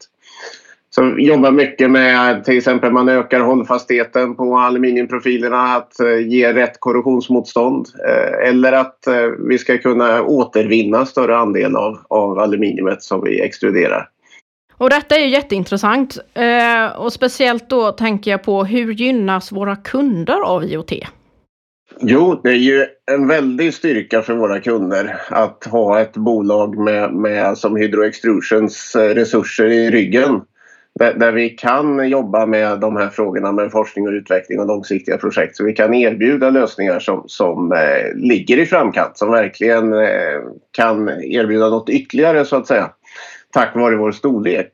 Så 0.94 1.14
jobbar 1.18 1.50
mycket 1.50 1.90
med 1.90 2.44
till 2.44 2.58
exempel 2.58 2.92
man 2.92 3.08
ökar 3.08 3.40
hållfastheten 3.40 4.36
på 4.36 4.56
aluminiumprofilerna, 4.58 5.62
att 5.62 6.00
eh, 6.00 6.28
ge 6.28 6.52
rätt 6.52 6.80
korrosionsmotstånd 6.80 7.86
eh, 8.08 8.48
eller 8.48 8.72
att 8.72 9.06
eh, 9.06 9.14
vi 9.48 9.58
ska 9.58 9.78
kunna 9.78 10.22
återvinna 10.22 11.06
större 11.06 11.36
andel 11.36 11.76
av, 11.76 11.98
av 12.08 12.38
aluminiumet 12.38 13.02
som 13.02 13.24
vi 13.24 13.40
extruderar. 13.40 14.08
Och 14.76 14.90
detta 14.90 15.16
är 15.16 15.20
ju 15.20 15.28
jätteintressant 15.28 16.18
och 16.96 17.12
speciellt 17.12 17.68
då 17.68 17.92
tänker 17.92 18.30
jag 18.30 18.42
på 18.42 18.64
hur 18.64 18.92
gynnas 18.92 19.52
våra 19.52 19.76
kunder 19.76 20.40
av 20.40 20.64
IoT? 20.64 20.92
Jo, 22.00 22.40
det 22.42 22.50
är 22.50 22.54
ju 22.54 22.86
en 23.12 23.28
väldig 23.28 23.74
styrka 23.74 24.22
för 24.22 24.34
våra 24.34 24.60
kunder 24.60 25.16
att 25.28 25.64
ha 25.64 26.00
ett 26.00 26.16
bolag 26.16 26.78
med, 26.78 27.14
med 27.14 27.58
som 27.58 27.76
Hydro 27.76 28.04
Extrusions 28.04 28.96
resurser 28.96 29.66
i 29.66 29.90
ryggen. 29.90 30.40
Där, 30.98 31.14
där, 31.14 31.32
vi 31.32 31.50
kan 31.50 32.08
jobba 32.08 32.46
med 32.46 32.80
de 32.80 32.96
här 32.96 33.08
frågorna 33.08 33.52
med 33.52 33.72
forskning 33.72 34.06
och 34.06 34.12
utveckling 34.12 34.60
och 34.60 34.66
långsiktiga 34.66 35.18
projekt. 35.18 35.56
Så 35.56 35.64
vi 35.64 35.72
kan 35.72 35.94
erbjuda 35.94 36.50
lösningar 36.50 36.98
som, 36.98 37.24
som 37.26 37.72
eh, 37.72 38.14
ligger 38.14 38.58
i 38.58 38.66
framkant, 38.66 39.18
som 39.18 39.30
verkligen 39.30 39.92
eh, 39.92 40.40
kan 40.70 41.08
erbjuda 41.08 41.68
något 41.68 41.88
ytterligare 41.88 42.44
så 42.44 42.56
att 42.56 42.66
säga. 42.66 42.90
Tack 43.52 43.74
vare 43.74 43.96
vår 43.96 44.12
storlek. 44.12 44.70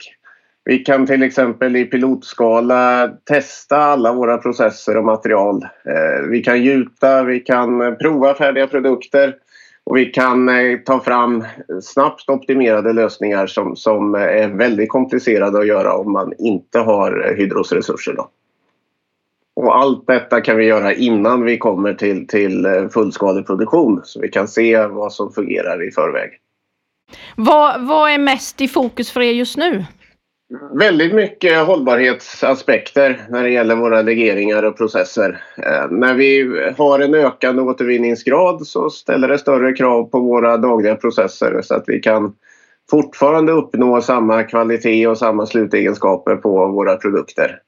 Vi 0.65 0.79
kan 0.79 1.07
till 1.07 1.23
exempel 1.23 1.77
i 1.77 1.85
pilotskala 1.85 3.09
testa 3.25 3.77
alla 3.77 4.13
våra 4.13 4.39
processer 4.39 4.97
och 4.97 5.05
material. 5.05 5.63
Eh, 5.63 6.29
vi 6.31 6.43
kan 6.43 6.63
gjuta, 6.63 7.23
vi 7.23 7.41
kan 7.41 7.81
eh, 7.81 7.93
prova 7.93 8.35
färdiga 8.35 8.67
produkter 8.67 9.35
och 9.85 9.97
vi 9.97 10.07
kan 10.07 10.49
eh, 10.49 10.79
ta 10.79 11.01
fram 11.01 11.45
snabbt 11.83 12.29
optimerade 12.29 12.93
lösningar 12.93 13.47
som, 13.47 13.77
som 13.77 14.15
eh, 14.15 14.21
är 14.21 14.49
väldigt 14.49 14.89
komplicerade 14.89 15.59
att 15.59 15.67
göra 15.67 15.97
om 15.97 16.13
man 16.13 16.33
inte 16.39 16.79
har 16.79 17.29
eh, 17.29 17.37
Hydros 17.37 17.73
resurser. 17.73 18.15
Då. 18.15 18.29
Och 19.57 19.77
allt 19.77 20.07
detta 20.07 20.41
kan 20.41 20.57
vi 20.57 20.65
göra 20.65 20.95
innan 20.95 21.45
vi 21.45 21.59
kommer 21.59 21.95
till, 21.95 22.27
till 22.27 22.63
fullskaleproduktion 22.63 22.91
fullskalig 22.91 23.47
produktion 23.47 24.01
så 24.05 24.21
vi 24.21 24.29
kan 24.29 24.49
se 24.49 24.87
vad 24.87 25.13
som 25.13 25.33
fungerar 25.33 25.89
i 25.89 25.91
förväg. 25.91 26.31
Vad, 27.37 27.87
vad 27.87 28.11
är 28.11 28.19
mest 28.19 28.61
i 28.61 28.69
fokus 28.69 29.11
för 29.11 29.21
er 29.21 29.33
just 29.33 29.57
nu? 29.57 29.85
Väldigt 30.75 31.15
mycket 31.15 31.67
hållbarhetsaspekter 31.67 33.27
när 33.29 33.43
det 33.43 33.51
gäller 33.51 33.77
våra 33.77 34.03
legeringar 34.03 34.63
och 34.63 34.77
processer. 34.77 35.43
Eh, 35.57 35.91
när 35.91 36.15
vi 36.15 36.59
har 36.79 37.01
en 37.01 37.15
ökande 37.15 37.63
återvinningsgrad 37.63 38.67
så 38.67 38.91
ställer 38.91 39.29
det 39.29 39.39
större 39.39 39.73
krav 39.73 40.05
på 40.05 40.21
våra 40.21 40.57
dagliga 40.57 40.97
processer 40.97 41.61
så 41.63 41.75
att 41.75 41.85
vi 41.87 42.01
kan 42.01 42.33
fortfarande 42.91 43.53
uppnå 43.53 44.01
samma 44.01 44.43
kvalitet 44.43 45.07
och 45.07 45.19
samma 45.19 45.47
slutegenskaper 45.47 46.37
på 46.37 46.67
våra 46.67 46.97
produkter. 46.97 47.59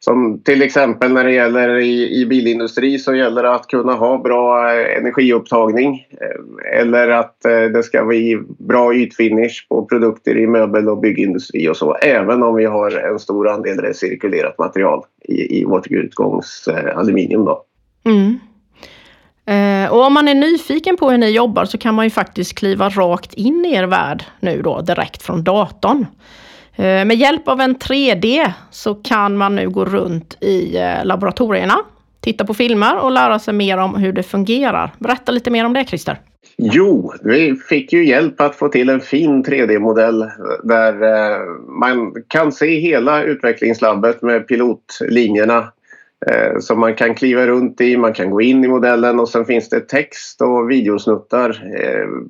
Som 0.00 0.42
till 0.42 0.62
exempel 0.62 1.12
när 1.12 1.24
det 1.24 1.32
gäller 1.32 1.76
i, 1.76 2.20
i 2.20 2.26
bilindustri 2.26 2.98
så 2.98 3.14
gäller 3.14 3.42
det 3.42 3.54
att 3.54 3.66
kunna 3.66 3.92
ha 3.92 4.18
bra 4.18 4.72
eh, 4.72 4.98
energiupptagning 4.98 6.06
eh, 6.10 6.80
eller 6.80 7.08
att 7.08 7.44
eh, 7.44 7.60
det 7.60 7.82
ska 7.82 8.04
vara 8.04 8.44
bra 8.58 8.94
ytfinish 8.94 9.66
på 9.68 9.86
produkter 9.86 10.36
i 10.36 10.46
möbel 10.46 10.88
och 10.88 10.98
byggindustri 10.98 11.68
och 11.68 11.76
så. 11.76 11.94
Även 11.94 12.42
om 12.42 12.54
vi 12.54 12.64
har 12.64 12.90
en 12.90 13.18
stor 13.18 13.48
andel 13.48 13.78
recirkulerat 13.78 14.58
material 14.58 15.04
i, 15.24 15.60
i 15.60 15.64
vårt 15.64 15.86
utgångsaluminium. 15.86 17.44
Då. 17.44 17.64
Mm. 18.04 18.38
Och 19.90 20.06
om 20.06 20.12
man 20.12 20.28
är 20.28 20.34
nyfiken 20.34 20.96
på 20.96 21.10
hur 21.10 21.18
ni 21.18 21.30
jobbar 21.30 21.64
så 21.64 21.78
kan 21.78 21.94
man 21.94 22.06
ju 22.06 22.10
faktiskt 22.10 22.54
kliva 22.58 22.88
rakt 22.88 23.34
in 23.34 23.64
i 23.64 23.74
er 23.74 23.84
värld 23.84 24.24
nu 24.40 24.62
då 24.62 24.80
direkt 24.80 25.22
från 25.22 25.44
datorn. 25.44 26.06
Eh, 26.78 27.04
med 27.04 27.16
hjälp 27.16 27.48
av 27.48 27.60
en 27.60 27.76
3D 27.76 28.52
så 28.70 28.94
kan 28.94 29.36
man 29.36 29.56
nu 29.56 29.70
gå 29.70 29.84
runt 29.84 30.36
i 30.40 30.76
eh, 30.76 31.04
laboratorierna, 31.04 31.78
titta 32.20 32.44
på 32.44 32.54
filmer 32.54 32.98
och 32.98 33.10
lära 33.10 33.38
sig 33.38 33.54
mer 33.54 33.78
om 33.78 33.94
hur 33.94 34.12
det 34.12 34.22
fungerar. 34.22 34.94
Berätta 34.98 35.32
lite 35.32 35.50
mer 35.50 35.66
om 35.66 35.72
det 35.72 35.84
Christer. 35.84 36.20
Jo, 36.56 37.12
vi 37.22 37.54
fick 37.54 37.92
ju 37.92 38.06
hjälp 38.06 38.40
att 38.40 38.56
få 38.56 38.68
till 38.68 38.88
en 38.88 39.00
fin 39.00 39.44
3D-modell 39.44 40.22
eh, 40.22 40.28
där 40.62 40.94
man 41.80 42.12
kan 42.28 42.52
se 42.52 42.80
hela 42.80 43.22
utvecklingslabbet 43.22 44.22
med 44.22 44.48
pilotlinjerna 44.48 45.72
som 46.60 46.80
man 46.80 46.94
kan 46.94 47.14
kliva 47.14 47.46
runt 47.46 47.80
i, 47.80 47.96
man 47.96 48.12
kan 48.12 48.30
gå 48.30 48.40
in 48.40 48.64
i 48.64 48.68
modellen 48.68 49.20
och 49.20 49.28
sen 49.28 49.44
finns 49.44 49.68
det 49.68 49.80
text 49.80 50.42
och 50.42 50.70
videosnuttar 50.70 51.62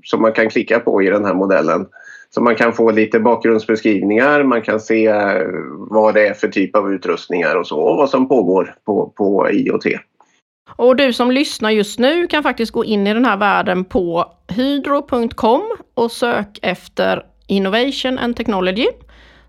som 0.02 0.22
man 0.22 0.32
kan 0.32 0.48
klicka 0.48 0.80
på 0.80 1.02
i 1.02 1.06
den 1.10 1.24
här 1.24 1.34
modellen. 1.34 1.86
Så 2.34 2.40
man 2.40 2.56
kan 2.56 2.72
få 2.72 2.90
lite 2.90 3.20
bakgrundsbeskrivningar, 3.20 4.44
man 4.44 4.62
kan 4.62 4.80
se 4.80 5.06
eh, 5.06 5.42
vad 5.90 6.14
det 6.14 6.28
är 6.28 6.34
för 6.34 6.48
typ 6.48 6.76
av 6.76 6.92
utrustningar 6.92 7.54
och 7.54 7.66
så 7.66 7.78
och 7.78 7.96
vad 7.96 8.10
som 8.10 8.28
pågår 8.28 8.74
på, 8.86 9.12
på 9.16 9.50
IoT. 9.50 9.84
Och 10.76 10.96
du 10.96 11.12
som 11.12 11.30
lyssnar 11.30 11.70
just 11.70 11.98
nu 11.98 12.26
kan 12.26 12.42
faktiskt 12.42 12.72
gå 12.72 12.84
in 12.84 13.06
i 13.06 13.14
den 13.14 13.24
här 13.24 13.36
världen 13.36 13.84
på 13.84 14.32
hydro.com 14.48 15.62
och 15.94 16.12
sök 16.12 16.58
efter 16.62 17.22
Innovation 17.46 18.18
and 18.18 18.36
Technology 18.36 18.86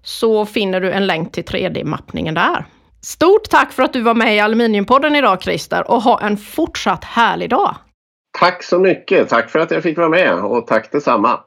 så 0.02 0.46
finner 0.46 0.82
du 0.82 0.92
en 0.92 1.08
länk 1.08 1.32
till 1.32 1.44
3D-mappningen 1.44 2.34
där. 2.34 2.66
Stort 3.02 3.50
tack 3.50 3.72
för 3.72 3.84
att 3.84 3.94
du 3.94 4.02
var 4.02 4.14
med 4.14 4.36
i 4.36 4.40
Aluminiumpodden 4.40 5.16
idag 5.16 5.42
Christer 5.42 5.92
och 5.92 6.02
ha 6.02 6.22
en 6.22 6.38
fortsatt 6.38 7.04
härlig 7.04 7.50
dag! 7.50 7.76
Tack 8.40 8.64
så 8.64 8.80
mycket! 8.80 9.30
Tack 9.30 9.50
för 9.50 9.60
att 9.60 9.72
jag 9.72 9.84
fick 9.84 9.98
vara 9.98 10.10
med 10.10 10.34
och 10.34 10.68
tack 10.68 10.92
detsamma! 10.92 11.40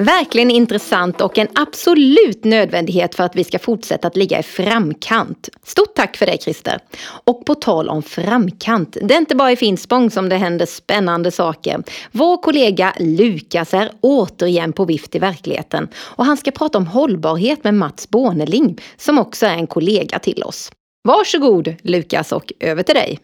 Verkligen 0.00 0.50
intressant 0.50 1.20
och 1.20 1.38
en 1.38 1.48
absolut 1.54 2.44
nödvändighet 2.44 3.14
för 3.14 3.24
att 3.24 3.36
vi 3.36 3.44
ska 3.44 3.58
fortsätta 3.58 4.08
att 4.08 4.16
ligga 4.16 4.38
i 4.38 4.42
framkant. 4.42 5.48
Stort 5.64 5.94
tack 5.94 6.16
för 6.16 6.26
det 6.26 6.42
Christer! 6.42 6.78
Och 7.24 7.44
på 7.44 7.54
tal 7.54 7.88
om 7.88 8.02
framkant, 8.02 8.96
det 9.02 9.14
är 9.14 9.18
inte 9.18 9.36
bara 9.36 9.52
i 9.52 9.56
Finspång 9.56 10.10
som 10.10 10.28
det 10.28 10.36
händer 10.36 10.66
spännande 10.66 11.30
saker. 11.30 11.82
Vår 12.12 12.36
kollega 12.36 12.94
Lukas 12.98 13.74
är 13.74 13.90
återigen 14.00 14.72
på 14.72 14.84
vift 14.84 15.14
i 15.14 15.18
verkligheten 15.18 15.88
och 15.96 16.24
han 16.24 16.36
ska 16.36 16.50
prata 16.50 16.78
om 16.78 16.86
hållbarhet 16.86 17.64
med 17.64 17.74
Mats 17.74 18.10
Borneling 18.10 18.80
som 18.96 19.18
också 19.18 19.46
är 19.46 19.54
en 19.54 19.66
kollega 19.66 20.18
till 20.18 20.42
oss. 20.42 20.70
Varsågod 21.08 21.74
Lukas 21.82 22.32
och 22.32 22.52
över 22.60 22.82
till 22.82 22.94
dig! 22.94 23.18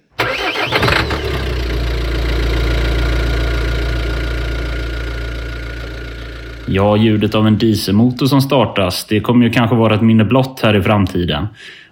Ja, 6.66 6.96
ljudet 6.96 7.34
av 7.34 7.46
en 7.46 7.58
dieselmotor 7.58 8.26
som 8.26 8.40
startas, 8.40 9.04
det 9.04 9.20
kommer 9.20 9.46
ju 9.46 9.52
kanske 9.52 9.76
vara 9.76 9.94
ett 9.94 10.02
minne 10.02 10.24
blott 10.24 10.60
här 10.62 10.76
i 10.76 10.82
framtiden. 10.82 11.46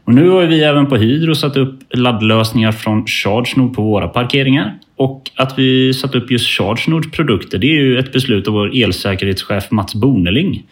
Och 0.04 0.14
nu 0.14 0.28
har 0.28 0.42
vi 0.42 0.62
även 0.62 0.86
på 0.86 0.96
Hydro 0.96 1.34
satt 1.34 1.56
upp 1.56 1.78
laddlösningar 1.90 2.72
från 2.72 3.06
ChargeNord 3.06 3.74
på 3.74 3.82
våra 3.82 4.08
parkeringar. 4.08 4.74
Och 4.96 5.30
att 5.36 5.58
vi 5.58 5.94
satt 5.94 6.14
upp 6.14 6.30
just 6.30 6.58
ChargeNords 6.58 7.10
produkter, 7.10 7.58
det 7.58 7.66
är 7.66 7.80
ju 7.80 7.98
ett 7.98 8.12
beslut 8.12 8.48
av 8.48 8.54
vår 8.54 8.82
elsäkerhetschef 8.82 9.70
Mats 9.70 9.94
Boneling. 9.94 10.62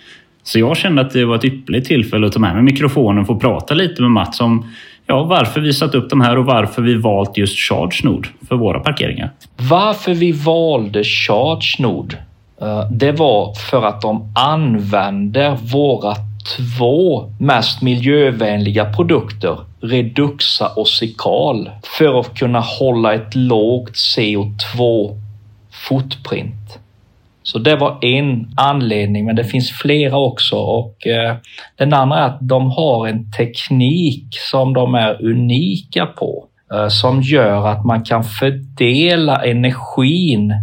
Så 0.42 0.59
jag 0.59 0.76
kände 0.76 1.00
att 1.00 1.11
det 1.11 1.25
var 1.25 1.37
ett 1.37 1.45
ypperligt 1.45 1.87
tillfälle 1.87 2.26
att 2.26 2.33
ta 2.33 2.38
med 2.38 2.54
mig 2.54 2.62
mikrofonen 2.62 3.21
och 3.21 3.26
få 3.26 3.37
prata 3.37 3.75
lite 3.75 4.02
med 4.02 4.11
Mats 4.11 4.40
om 4.40 4.66
ja, 5.07 5.25
varför 5.25 5.61
vi 5.61 5.73
satt 5.73 5.95
upp 5.95 6.11
de 6.11 6.21
här 6.21 6.38
och 6.38 6.45
varför 6.45 6.83
vi 6.83 6.95
valt 6.95 7.38
just 7.38 7.59
ChargeNord 7.59 8.28
för 8.49 8.57
våra 8.57 8.80
parkeringar. 8.80 9.30
Varför 9.57 10.14
vi 10.14 10.33
valde 10.33 11.04
ChargeNord 11.04 12.16
Eh, 12.60 12.90
det 12.90 13.12
var 13.12 13.54
för 13.54 13.82
att 13.82 14.00
de 14.00 14.32
använder 14.34 15.56
våra 15.72 16.14
två 16.56 17.30
mest 17.38 17.82
miljövänliga 17.82 18.92
produkter, 18.92 19.58
Reduxa 19.80 20.68
och 20.76 20.88
Sikal, 20.88 21.70
för 21.98 22.20
att 22.20 22.34
kunna 22.34 22.60
hålla 22.60 23.14
ett 23.14 23.34
lågt 23.34 23.92
CO2 23.92 25.10
footprint. 25.88 26.78
Så 27.42 27.58
det 27.58 27.76
var 27.76 27.98
en 28.04 28.54
anledning, 28.56 29.24
men 29.24 29.36
det 29.36 29.44
finns 29.44 29.70
flera 29.70 30.18
också 30.18 30.56
och 30.56 31.06
eh, 31.06 31.36
den 31.76 31.92
andra 31.92 32.18
är 32.18 32.26
att 32.26 32.38
de 32.40 32.70
har 32.70 33.06
en 33.06 33.32
teknik 33.32 34.26
som 34.50 34.74
de 34.74 34.94
är 34.94 35.24
unika 35.24 36.06
på 36.06 36.44
eh, 36.72 36.88
som 36.88 37.22
gör 37.22 37.66
att 37.66 37.84
man 37.84 38.02
kan 38.02 38.24
fördela 38.24 39.44
energin 39.44 40.54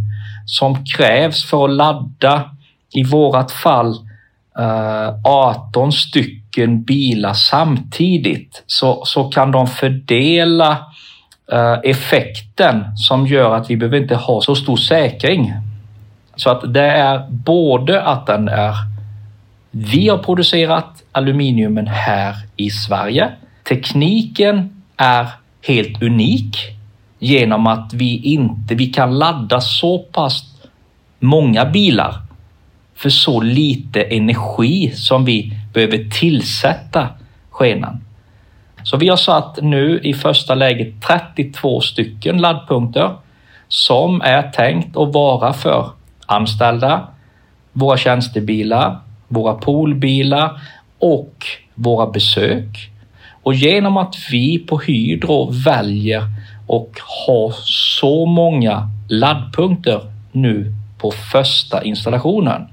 som 0.48 0.86
krävs 0.86 1.46
för 1.50 1.66
att 1.66 1.72
ladda, 1.72 2.50
i 2.94 3.04
vårat 3.04 3.52
fall, 3.52 3.96
eh, 4.60 5.16
18 5.24 5.92
stycken 5.92 6.84
bilar 6.84 7.34
samtidigt 7.34 8.64
så, 8.68 9.06
så 9.06 9.24
kan 9.24 9.52
de 9.52 9.68
fördela 9.68 10.72
eh, 11.52 11.80
effekten 11.84 12.98
som 12.98 13.28
gör 13.28 13.56
att 13.56 13.70
vi 13.70 13.78
behöver 13.78 13.98
inte 13.98 14.16
ha 14.16 14.42
så 14.42 14.56
stor 14.56 14.78
säkring. 14.78 15.54
Så 16.36 16.50
att 16.50 16.74
det 16.74 16.88
är 16.88 17.26
både 17.30 18.02
att 18.02 18.26
den 18.26 18.48
är 18.48 18.74
vi 19.72 20.10
har 20.10 20.18
producerat 20.18 21.04
aluminiumen 21.12 21.88
här 21.88 22.36
i 22.56 22.70
Sverige. 22.70 23.32
Tekniken 23.70 24.84
är 24.98 25.28
helt 25.68 26.02
unik 26.02 26.77
genom 27.20 27.68
att 27.68 27.94
vi 27.94 28.22
inte 28.24 28.76
vi 28.76 28.88
kan 28.88 29.18
ladda 29.18 29.62
så 29.62 30.00
pass 30.00 30.44
många 31.20 31.66
bilar 31.66 32.16
för 32.96 33.10
så 33.10 33.42
lite 33.42 34.02
energi 34.02 34.92
som 34.96 35.26
vi 35.26 35.54
behöver 35.74 36.10
tillsätta 36.10 37.08
skenan. 37.50 38.04
Så 38.84 38.98
vi 38.98 39.10
har 39.10 39.18
satt 39.18 39.60
nu 39.62 40.00
i 40.04 40.14
första 40.14 40.56
läget 40.56 41.02
32 41.08 41.82
stycken 41.82 42.38
laddpunkter 42.38 43.16
som 43.68 44.22
är 44.22 44.42
tänkt 44.42 44.98
att 44.98 45.14
vara 45.14 45.54
för 45.54 45.90
anställda, 46.26 47.08
våra 47.74 47.98
tjänstebilar, 47.98 49.00
våra 49.28 49.54
poolbilar 49.54 50.62
och 51.00 51.46
våra 51.76 52.12
besök. 52.12 52.92
Och 53.44 53.54
genom 53.54 53.98
att 53.98 54.16
vi 54.32 54.60
på 54.60 54.80
Hydro 54.80 55.52
väljer 55.66 56.24
och 56.68 56.92
har 57.28 57.54
så 57.64 58.26
många 58.26 58.90
laddpunkter 59.08 60.02
nu 60.32 60.74
på 60.98 61.12
första 61.12 61.84
installationen. 61.84 62.68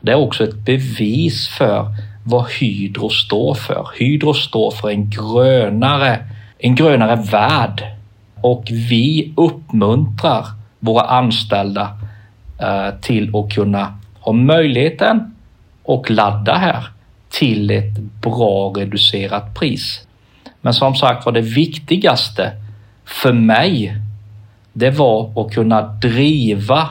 Det 0.00 0.12
är 0.12 0.16
också 0.16 0.44
ett 0.44 0.54
bevis 0.54 1.48
för 1.48 1.86
vad 2.24 2.50
Hydro 2.50 3.10
står 3.10 3.54
för. 3.54 3.88
Hydro 3.98 4.34
står 4.34 4.70
för 4.70 4.90
en 4.90 5.10
grönare, 5.10 6.18
en 6.58 6.74
grönare 6.74 7.16
värld 7.16 7.84
och 8.40 8.64
vi 8.70 9.32
uppmuntrar 9.36 10.46
våra 10.80 11.02
anställda 11.02 11.98
eh, 12.60 13.00
till 13.00 13.36
att 13.36 13.52
kunna 13.54 13.98
ha 14.20 14.32
möjligheten 14.32 15.34
och 15.82 16.10
ladda 16.10 16.54
här 16.54 16.84
till 17.30 17.70
ett 17.70 17.98
bra 17.98 18.72
reducerat 18.76 19.54
pris. 19.54 20.06
Men 20.60 20.74
som 20.74 20.94
sagt 20.94 21.26
var 21.26 21.32
det 21.32 21.40
viktigaste 21.40 22.52
för 23.04 23.32
mig, 23.32 23.96
det 24.72 24.90
var 24.90 25.40
att 25.40 25.54
kunna 25.54 25.82
driva 25.82 26.88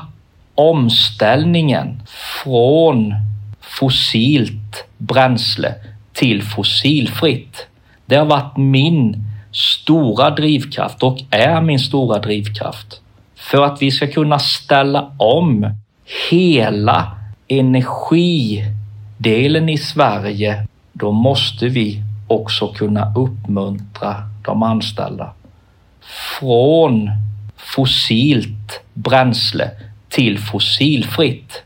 omställningen 0.56 2.02
från 2.44 3.14
fossilt 3.62 4.86
bränsle 4.98 5.76
till 6.14 6.44
fossilfritt. 6.44 7.68
Det 8.06 8.16
har 8.16 8.26
varit 8.26 8.58
min 8.58 9.24
stora 9.52 10.30
drivkraft 10.30 11.04
och 11.04 11.20
är 11.30 11.62
min 11.62 11.80
stora 11.80 12.20
drivkraft 12.20 13.02
för 13.36 13.64
att 13.64 13.82
vi 13.82 13.92
ska 13.92 14.08
kunna 14.08 14.40
ställa 14.40 15.12
om 15.18 15.76
hela 16.30 17.18
energidelen 17.48 18.70
i 19.70 19.78
Sverige. 19.78 20.68
Då 20.94 21.12
måste 21.12 21.68
vi 21.68 22.02
också 22.28 22.68
kunna 22.68 23.14
uppmuntra 23.16 24.16
de 24.46 24.64
anställda 24.64 25.34
från 26.40 27.10
fossilt 27.58 28.82
bränsle 28.94 29.70
till 30.10 30.40
fossilfritt. 30.40 31.64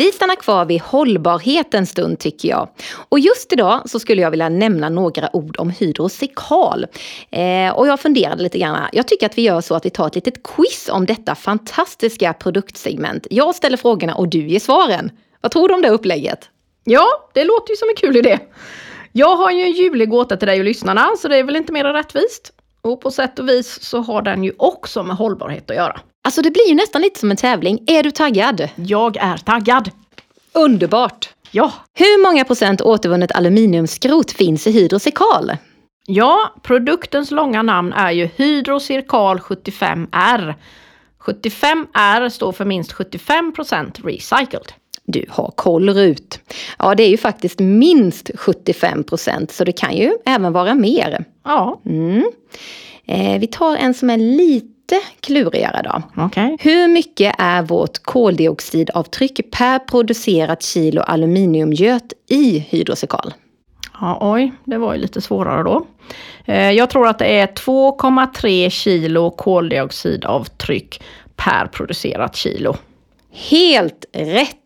Vi 0.00 0.12
stannar 0.12 0.36
kvar 0.36 0.64
vid 0.64 0.80
hållbarhet 0.80 1.74
en 1.74 1.86
stund 1.86 2.18
tycker 2.18 2.48
jag. 2.48 2.68
Och 3.08 3.20
just 3.20 3.52
idag 3.52 3.90
så 3.90 3.98
skulle 4.00 4.22
jag 4.22 4.30
vilja 4.30 4.48
nämna 4.48 4.88
några 4.88 5.36
ord 5.36 5.56
om 5.58 5.70
hydrosekal. 5.70 6.86
Eh, 7.30 7.70
och 7.70 7.86
jag 7.86 8.00
funderade 8.00 8.42
lite 8.42 8.58
grann. 8.58 8.88
Jag 8.92 9.08
tycker 9.08 9.26
att 9.26 9.38
vi 9.38 9.42
gör 9.42 9.60
så 9.60 9.74
att 9.74 9.86
vi 9.86 9.90
tar 9.90 10.06
ett 10.06 10.14
litet 10.14 10.42
quiz 10.42 10.88
om 10.92 11.06
detta 11.06 11.34
fantastiska 11.34 12.32
produktsegment. 12.32 13.26
Jag 13.30 13.54
ställer 13.54 13.76
frågorna 13.76 14.14
och 14.14 14.28
du 14.28 14.48
ger 14.48 14.60
svaren. 14.60 15.10
Vad 15.40 15.52
tror 15.52 15.68
du 15.68 15.74
om 15.74 15.82
det 15.82 15.90
upplägget? 15.90 16.48
Ja, 16.84 17.06
det 17.34 17.44
låter 17.44 17.70
ju 17.72 17.76
som 17.76 17.88
en 17.88 17.94
kul 17.96 18.16
idé. 18.16 18.38
Jag 19.12 19.36
har 19.36 19.50
ju 19.50 19.62
en 19.62 19.72
ljuvlig 19.72 20.08
gåta 20.08 20.36
till 20.36 20.48
dig 20.48 20.58
och 20.58 20.64
lyssnarna, 20.64 21.08
så 21.18 21.28
det 21.28 21.36
är 21.36 21.44
väl 21.44 21.56
inte 21.56 21.72
mer 21.72 21.84
rättvist. 21.84 22.52
Och 22.82 23.00
på 23.00 23.10
sätt 23.10 23.38
och 23.38 23.48
vis 23.48 23.82
så 23.82 24.00
har 24.00 24.22
den 24.22 24.44
ju 24.44 24.52
också 24.58 25.02
med 25.02 25.16
hållbarhet 25.16 25.70
att 25.70 25.76
göra. 25.76 26.00
Alltså 26.24 26.42
det 26.42 26.50
blir 26.50 26.68
ju 26.68 26.74
nästan 26.74 27.02
lite 27.02 27.20
som 27.20 27.30
en 27.30 27.36
tävling. 27.36 27.84
Är 27.86 28.02
du 28.02 28.10
taggad? 28.10 28.68
Jag 28.76 29.16
är 29.16 29.36
taggad! 29.36 29.90
Underbart! 30.52 31.28
Ja, 31.50 31.72
Hur 31.94 32.22
många 32.22 32.44
procent 32.44 32.80
återvunnet 32.80 33.32
aluminiumskrot 33.32 34.30
finns 34.32 34.66
i 34.66 34.70
Hydrosekal? 34.70 35.52
ja, 36.06 36.54
produktens 36.62 37.30
långa 37.30 37.62
namn 37.62 37.92
är 37.92 38.10
ju 38.10 38.28
Hydrocirkal 38.36 39.38
75R. 39.38 40.54
75R 41.24 42.28
står 42.28 42.52
för 42.52 42.64
minst 42.64 42.92
75% 42.92 44.04
recycled. 44.04 44.72
Du 45.10 45.24
har 45.28 45.52
koll 45.56 45.90
Rut. 45.90 46.40
Ja, 46.78 46.94
det 46.94 47.02
är 47.02 47.08
ju 47.08 47.16
faktiskt 47.16 47.58
minst 47.58 48.30
75 48.34 49.04
procent, 49.04 49.52
så 49.52 49.64
det 49.64 49.72
kan 49.72 49.96
ju 49.96 50.12
även 50.26 50.52
vara 50.52 50.74
mer. 50.74 51.24
Ja, 51.44 51.80
Mm. 51.86 52.24
Eh, 53.06 53.40
vi 53.40 53.46
tar 53.46 53.76
en 53.76 53.94
som 53.94 54.10
är 54.10 54.16
lite 54.16 55.00
klurigare 55.20 55.82
då. 55.84 56.02
okej. 56.24 56.56
Hur 56.60 56.88
mycket 56.88 57.34
är 57.38 57.62
vårt 57.62 57.98
koldioxidavtryck 58.02 59.50
per 59.50 59.78
producerat 59.78 60.62
kilo 60.62 61.00
aluminiumgöt 61.02 62.12
i 62.28 62.58
Hydrosekal? 62.58 63.34
Ja, 64.00 64.18
oj, 64.20 64.52
det 64.64 64.78
var 64.78 64.94
ju 64.94 65.00
lite 65.00 65.20
svårare 65.20 65.62
då. 65.62 65.86
Eh, 66.44 66.70
Jag 66.70 66.90
tror 66.90 67.08
att 67.08 67.18
det 67.18 67.26
är 67.40 67.46
2,3 67.46 68.70
kilo 68.70 69.30
koldioxidavtryck 69.30 71.02
per 71.36 71.66
producerat 71.66 72.36
kilo. 72.36 72.76
Helt 73.32 74.04
rätt! 74.12 74.56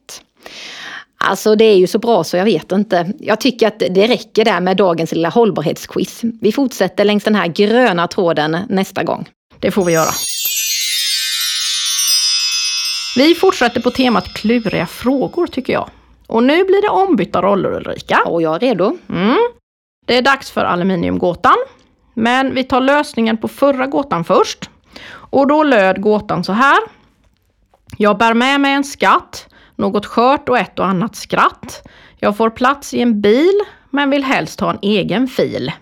Alltså 1.19 1.55
det 1.57 1.65
är 1.65 1.77
ju 1.77 1.87
så 1.87 1.99
bra 1.99 2.25
så 2.25 2.37
jag 2.37 2.45
vet 2.45 2.73
inte. 2.73 3.13
Jag 3.21 3.41
tycker 3.41 3.69
att 3.69 3.79
det 3.79 4.07
räcker 4.07 4.45
där 4.45 4.61
med 4.61 4.77
dagens 4.77 5.13
lilla 5.13 5.29
hållbarhetsquiz. 5.29 6.21
Vi 6.41 6.53
fortsätter 6.53 7.05
längs 7.05 7.25
den 7.25 7.35
här 7.35 7.47
gröna 7.47 8.09
tråden 8.09 8.59
nästa 8.69 9.03
gång. 9.03 9.29
Det 9.59 9.71
får 9.71 9.85
vi 9.85 9.93
göra. 9.93 10.11
Vi 13.17 13.35
fortsätter 13.35 13.81
på 13.81 13.91
temat 13.91 14.35
kluriga 14.35 14.87
frågor 14.87 15.47
tycker 15.47 15.73
jag. 15.73 15.91
Och 16.27 16.43
nu 16.43 16.65
blir 16.65 16.83
det 16.83 16.89
ombytta 16.89 17.43
roller 17.43 17.73
Ulrika. 17.73 18.23
Och 18.27 18.43
jag 18.43 18.55
är 18.55 18.59
redo. 18.59 18.99
Mm. 19.09 19.39
Det 20.07 20.19
är 20.19 20.23
dags 20.23 20.51
för 20.51 20.65
aluminiumgåtan. 20.65 21.57
Men 22.15 22.55
vi 22.55 22.65
tar 22.65 22.81
lösningen 22.81 23.37
på 23.37 23.49
förra 23.49 23.87
gåtan 23.87 24.25
först. 24.25 24.71
Och 25.11 25.47
då 25.47 25.63
löd 25.63 26.03
gåtan 26.03 26.45
så 26.45 26.53
här. 26.53 26.79
Jag 27.97 28.19
bär 28.19 28.35
med 28.35 28.61
mig 28.61 28.73
en 28.73 28.85
skatt, 28.85 29.47
något 29.77 30.07
skört 30.07 30.49
och 30.49 30.59
ett 30.59 30.79
och 30.79 30.87
annat 30.87 31.17
skratt. 31.17 31.89
Jag 32.17 32.37
får 32.37 32.51
plats 32.51 32.95
i 32.95 33.01
en 33.01 33.21
bil, 33.21 33.61
men 33.91 34.11
vill 34.11 34.25
helst 34.25 34.61
ha 34.61 34.71
en 34.71 34.79
egen 34.83 35.29
fil. 35.29 35.73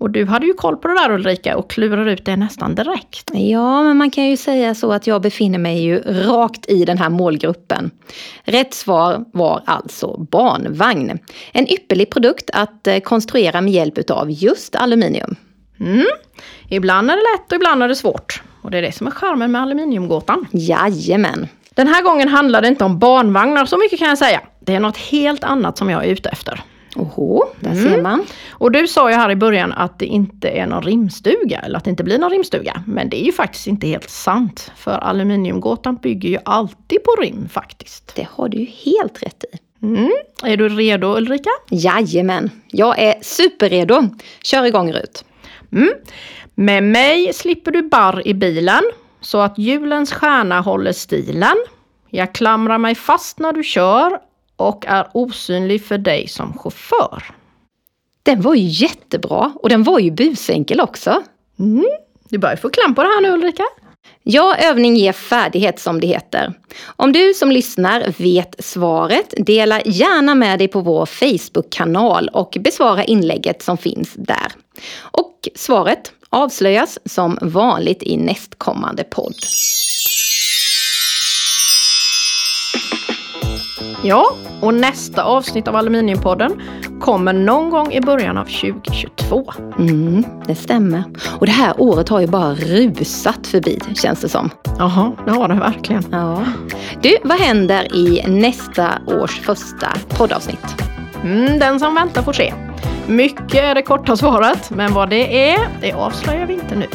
Och 0.00 0.10
du 0.10 0.24
hade 0.26 0.46
ju 0.46 0.52
koll 0.52 0.76
på 0.76 0.88
det 0.88 0.94
där 0.94 1.10
Ulrika 1.10 1.56
och 1.56 1.70
klurar 1.70 2.06
ut 2.06 2.24
det 2.24 2.36
nästan 2.36 2.74
direkt. 2.74 3.30
Ja, 3.32 3.82
men 3.82 3.96
man 3.96 4.10
kan 4.10 4.24
ju 4.26 4.36
säga 4.36 4.74
så 4.74 4.92
att 4.92 5.06
jag 5.06 5.22
befinner 5.22 5.58
mig 5.58 5.82
ju 5.82 5.98
rakt 6.00 6.70
i 6.70 6.84
den 6.84 6.98
här 6.98 7.10
målgruppen. 7.10 7.90
Rätt 8.44 8.74
svar 8.74 9.24
var 9.32 9.62
alltså 9.64 10.26
barnvagn. 10.30 11.18
En 11.52 11.72
ypperlig 11.72 12.10
produkt 12.10 12.50
att 12.52 12.86
eh, 12.86 12.98
konstruera 12.98 13.60
med 13.60 13.72
hjälp 13.72 14.10
av 14.10 14.30
just 14.30 14.76
aluminium. 14.76 15.36
Mm. 15.80 16.06
Ibland 16.68 17.10
är 17.10 17.16
det 17.16 17.22
lätt 17.36 17.52
och 17.52 17.56
ibland 17.56 17.82
är 17.82 17.88
det 17.88 17.96
svårt. 17.96 18.42
Och 18.62 18.70
det 18.70 18.78
är 18.78 18.82
det 18.82 18.92
som 18.92 19.06
är 19.06 19.10
charmen 19.10 19.52
med 19.52 19.62
aluminiumgåtan. 19.62 20.46
Jajamän. 20.52 21.48
Den 21.80 21.88
här 21.88 22.02
gången 22.02 22.28
handlar 22.28 22.62
det 22.62 22.68
inte 22.68 22.84
om 22.84 22.98
barnvagnar, 22.98 23.64
så 23.66 23.78
mycket 23.78 23.98
kan 23.98 24.08
jag 24.08 24.18
säga. 24.18 24.40
Det 24.60 24.74
är 24.74 24.80
något 24.80 24.96
helt 24.96 25.44
annat 25.44 25.78
som 25.78 25.90
jag 25.90 26.04
är 26.04 26.08
ute 26.08 26.28
efter. 26.28 26.62
Oho, 26.96 27.44
där 27.60 27.70
Mm. 27.70 27.82
ser 27.84 28.02
man. 28.02 28.24
Och 28.50 28.72
du 28.72 28.86
sa 28.88 29.10
ju 29.10 29.16
här 29.16 29.30
i 29.30 29.36
början 29.36 29.72
att 29.72 29.98
det 29.98 30.06
inte 30.06 30.48
är 30.48 30.66
någon 30.66 30.82
rimstuga, 30.82 31.60
eller 31.60 31.76
att 31.78 31.84
det 31.84 31.90
inte 31.90 32.04
blir 32.04 32.18
någon 32.18 32.30
rimstuga. 32.30 32.82
Men 32.86 33.08
det 33.10 33.22
är 33.22 33.24
ju 33.24 33.32
faktiskt 33.32 33.66
inte 33.66 33.86
helt 33.86 34.10
sant. 34.10 34.72
För 34.76 34.90
aluminiumgåtan 34.92 35.96
bygger 35.96 36.28
ju 36.28 36.38
alltid 36.44 37.04
på 37.04 37.22
rim 37.22 37.48
faktiskt. 37.52 38.12
Det 38.16 38.26
har 38.32 38.48
du 38.48 38.58
ju 38.58 38.66
helt 38.66 39.22
rätt 39.22 39.44
i. 39.52 39.58
Mm. 39.86 40.10
Är 40.44 40.56
du 40.56 40.68
redo 40.68 41.16
Ulrika? 41.16 41.50
Jajamän. 41.70 42.50
Jag 42.66 42.98
är 42.98 43.14
superredo. 43.22 44.02
Kör 44.42 44.64
igång 44.64 44.92
Rut. 44.92 45.24
Mm. 45.72 45.88
Med 46.54 46.82
mig 46.82 47.32
slipper 47.32 47.70
du 47.70 47.82
barr 47.82 48.22
i 48.28 48.34
bilen 48.34 48.82
så 49.20 49.38
att 49.38 49.58
julens 49.58 50.12
stjärna 50.12 50.60
håller 50.60 50.92
stilen. 50.92 51.56
Jag 52.10 52.32
klamrar 52.34 52.78
mig 52.78 52.94
fast 52.94 53.38
när 53.38 53.52
du 53.52 53.62
kör 53.62 54.18
och 54.56 54.86
är 54.86 55.06
osynlig 55.14 55.84
för 55.84 55.98
dig 55.98 56.28
som 56.28 56.58
chaufför. 56.58 57.24
Den 58.22 58.40
var 58.40 58.54
ju 58.54 58.66
jättebra 58.66 59.52
och 59.54 59.68
den 59.68 59.82
var 59.82 59.98
ju 59.98 60.10
busenkel 60.10 60.80
också. 60.80 61.22
Mm. 61.58 61.86
Du 62.28 62.38
börjar 62.38 62.56
få 62.56 62.70
kläm 62.70 62.94
på 62.94 63.02
det 63.02 63.08
här 63.08 63.20
nu 63.20 63.30
Ulrika. 63.30 63.64
Ja, 64.22 64.56
övning 64.56 64.96
ger 64.96 65.12
färdighet 65.12 65.80
som 65.80 66.00
det 66.00 66.06
heter. 66.06 66.52
Om 66.86 67.12
du 67.12 67.34
som 67.34 67.50
lyssnar 67.50 68.14
vet 68.18 68.64
svaret, 68.64 69.34
dela 69.36 69.80
gärna 69.80 70.34
med 70.34 70.58
dig 70.58 70.68
på 70.68 70.80
vår 70.80 71.06
Facebook-kanal 71.06 72.28
och 72.28 72.56
besvara 72.60 73.04
inlägget 73.04 73.62
som 73.62 73.78
finns 73.78 74.14
där. 74.14 74.52
Och 75.00 75.48
svaret 75.54 76.12
avslöjas 76.30 76.98
som 77.04 77.38
vanligt 77.42 78.02
i 78.02 78.16
nästkommande 78.16 79.04
podd. 79.04 79.34
Ja, 84.04 84.30
och 84.60 84.74
nästa 84.74 85.22
avsnitt 85.22 85.68
av 85.68 85.76
Aluminiumpodden 85.76 86.62
kommer 87.00 87.32
någon 87.32 87.70
gång 87.70 87.92
i 87.92 88.00
början 88.00 88.38
av 88.38 88.44
2022. 88.44 89.52
Mm, 89.78 90.24
det 90.46 90.54
stämmer. 90.54 91.04
Och 91.38 91.46
det 91.46 91.52
här 91.52 91.80
året 91.80 92.08
har 92.08 92.20
ju 92.20 92.26
bara 92.26 92.54
rusat 92.54 93.46
förbi, 93.46 93.78
känns 93.94 94.20
det 94.20 94.28
som. 94.28 94.50
Jaha, 94.78 95.12
det 95.24 95.30
har 95.30 95.48
det 95.48 95.54
verkligen. 95.54 96.04
Ja. 96.10 96.44
Du, 97.02 97.16
vad 97.24 97.38
händer 97.38 97.96
i 97.96 98.24
nästa 98.28 98.88
års 99.06 99.40
första 99.40 99.92
poddavsnitt? 100.08 100.82
Mm, 101.24 101.58
den 101.58 101.80
som 101.80 101.94
väntar 101.94 102.22
får 102.22 102.32
se. 102.32 102.54
Mycket 103.10 103.54
är 103.54 103.74
det 103.74 103.82
korta 103.82 104.16
svaret, 104.16 104.70
men 104.70 104.94
vad 104.94 105.10
det 105.10 105.50
är, 105.50 105.68
det 105.80 105.92
avslöjar 105.92 106.46
vi 106.46 106.54
inte 106.54 106.76
nu. 106.76 106.86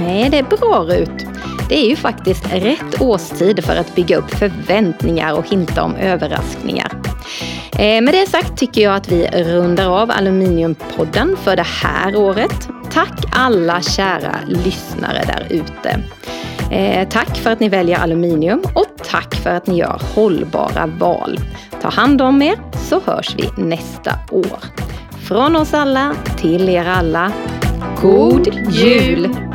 Nej, 0.00 0.30
det 0.30 0.38
är 0.38 0.42
bra 0.42 0.84
Rut. 0.88 1.26
Det 1.68 1.84
är 1.84 1.88
ju 1.88 1.96
faktiskt 1.96 2.52
rätt 2.52 3.00
årstid 3.00 3.64
för 3.64 3.76
att 3.76 3.94
bygga 3.94 4.16
upp 4.16 4.30
förväntningar 4.30 5.38
och 5.38 5.48
hinta 5.48 5.82
om 5.82 5.96
överraskningar. 5.96 6.92
Eh, 7.72 8.02
med 8.02 8.14
det 8.14 8.26
sagt 8.26 8.58
tycker 8.58 8.82
jag 8.82 8.94
att 8.94 9.12
vi 9.12 9.26
rundar 9.26 10.02
av 10.02 10.10
Aluminiumpodden 10.10 11.36
för 11.36 11.56
det 11.56 11.66
här 11.66 12.16
året. 12.16 12.68
Tack 12.90 13.24
alla 13.32 13.82
kära 13.82 14.36
lyssnare 14.46 15.24
där 15.26 15.46
ute. 15.50 16.00
Eh, 16.70 17.08
tack 17.08 17.36
för 17.36 17.50
att 17.50 17.60
ni 17.60 17.68
väljer 17.68 17.98
aluminium 17.98 18.62
och 18.74 19.04
tack 19.10 19.34
för 19.34 19.50
att 19.50 19.66
ni 19.66 19.78
gör 19.78 20.00
hållbara 20.14 20.86
val. 20.86 21.40
Ta 21.82 21.88
hand 21.88 22.22
om 22.22 22.42
er 22.42 22.56
så 22.88 23.00
hörs 23.04 23.36
vi 23.36 23.62
nästa 23.62 24.12
år. 24.30 24.81
Från 25.32 25.56
oss 25.56 25.74
alla 25.74 26.16
till 26.38 26.68
er 26.68 26.84
alla. 26.86 27.32
God 28.02 28.48
jul! 28.70 29.51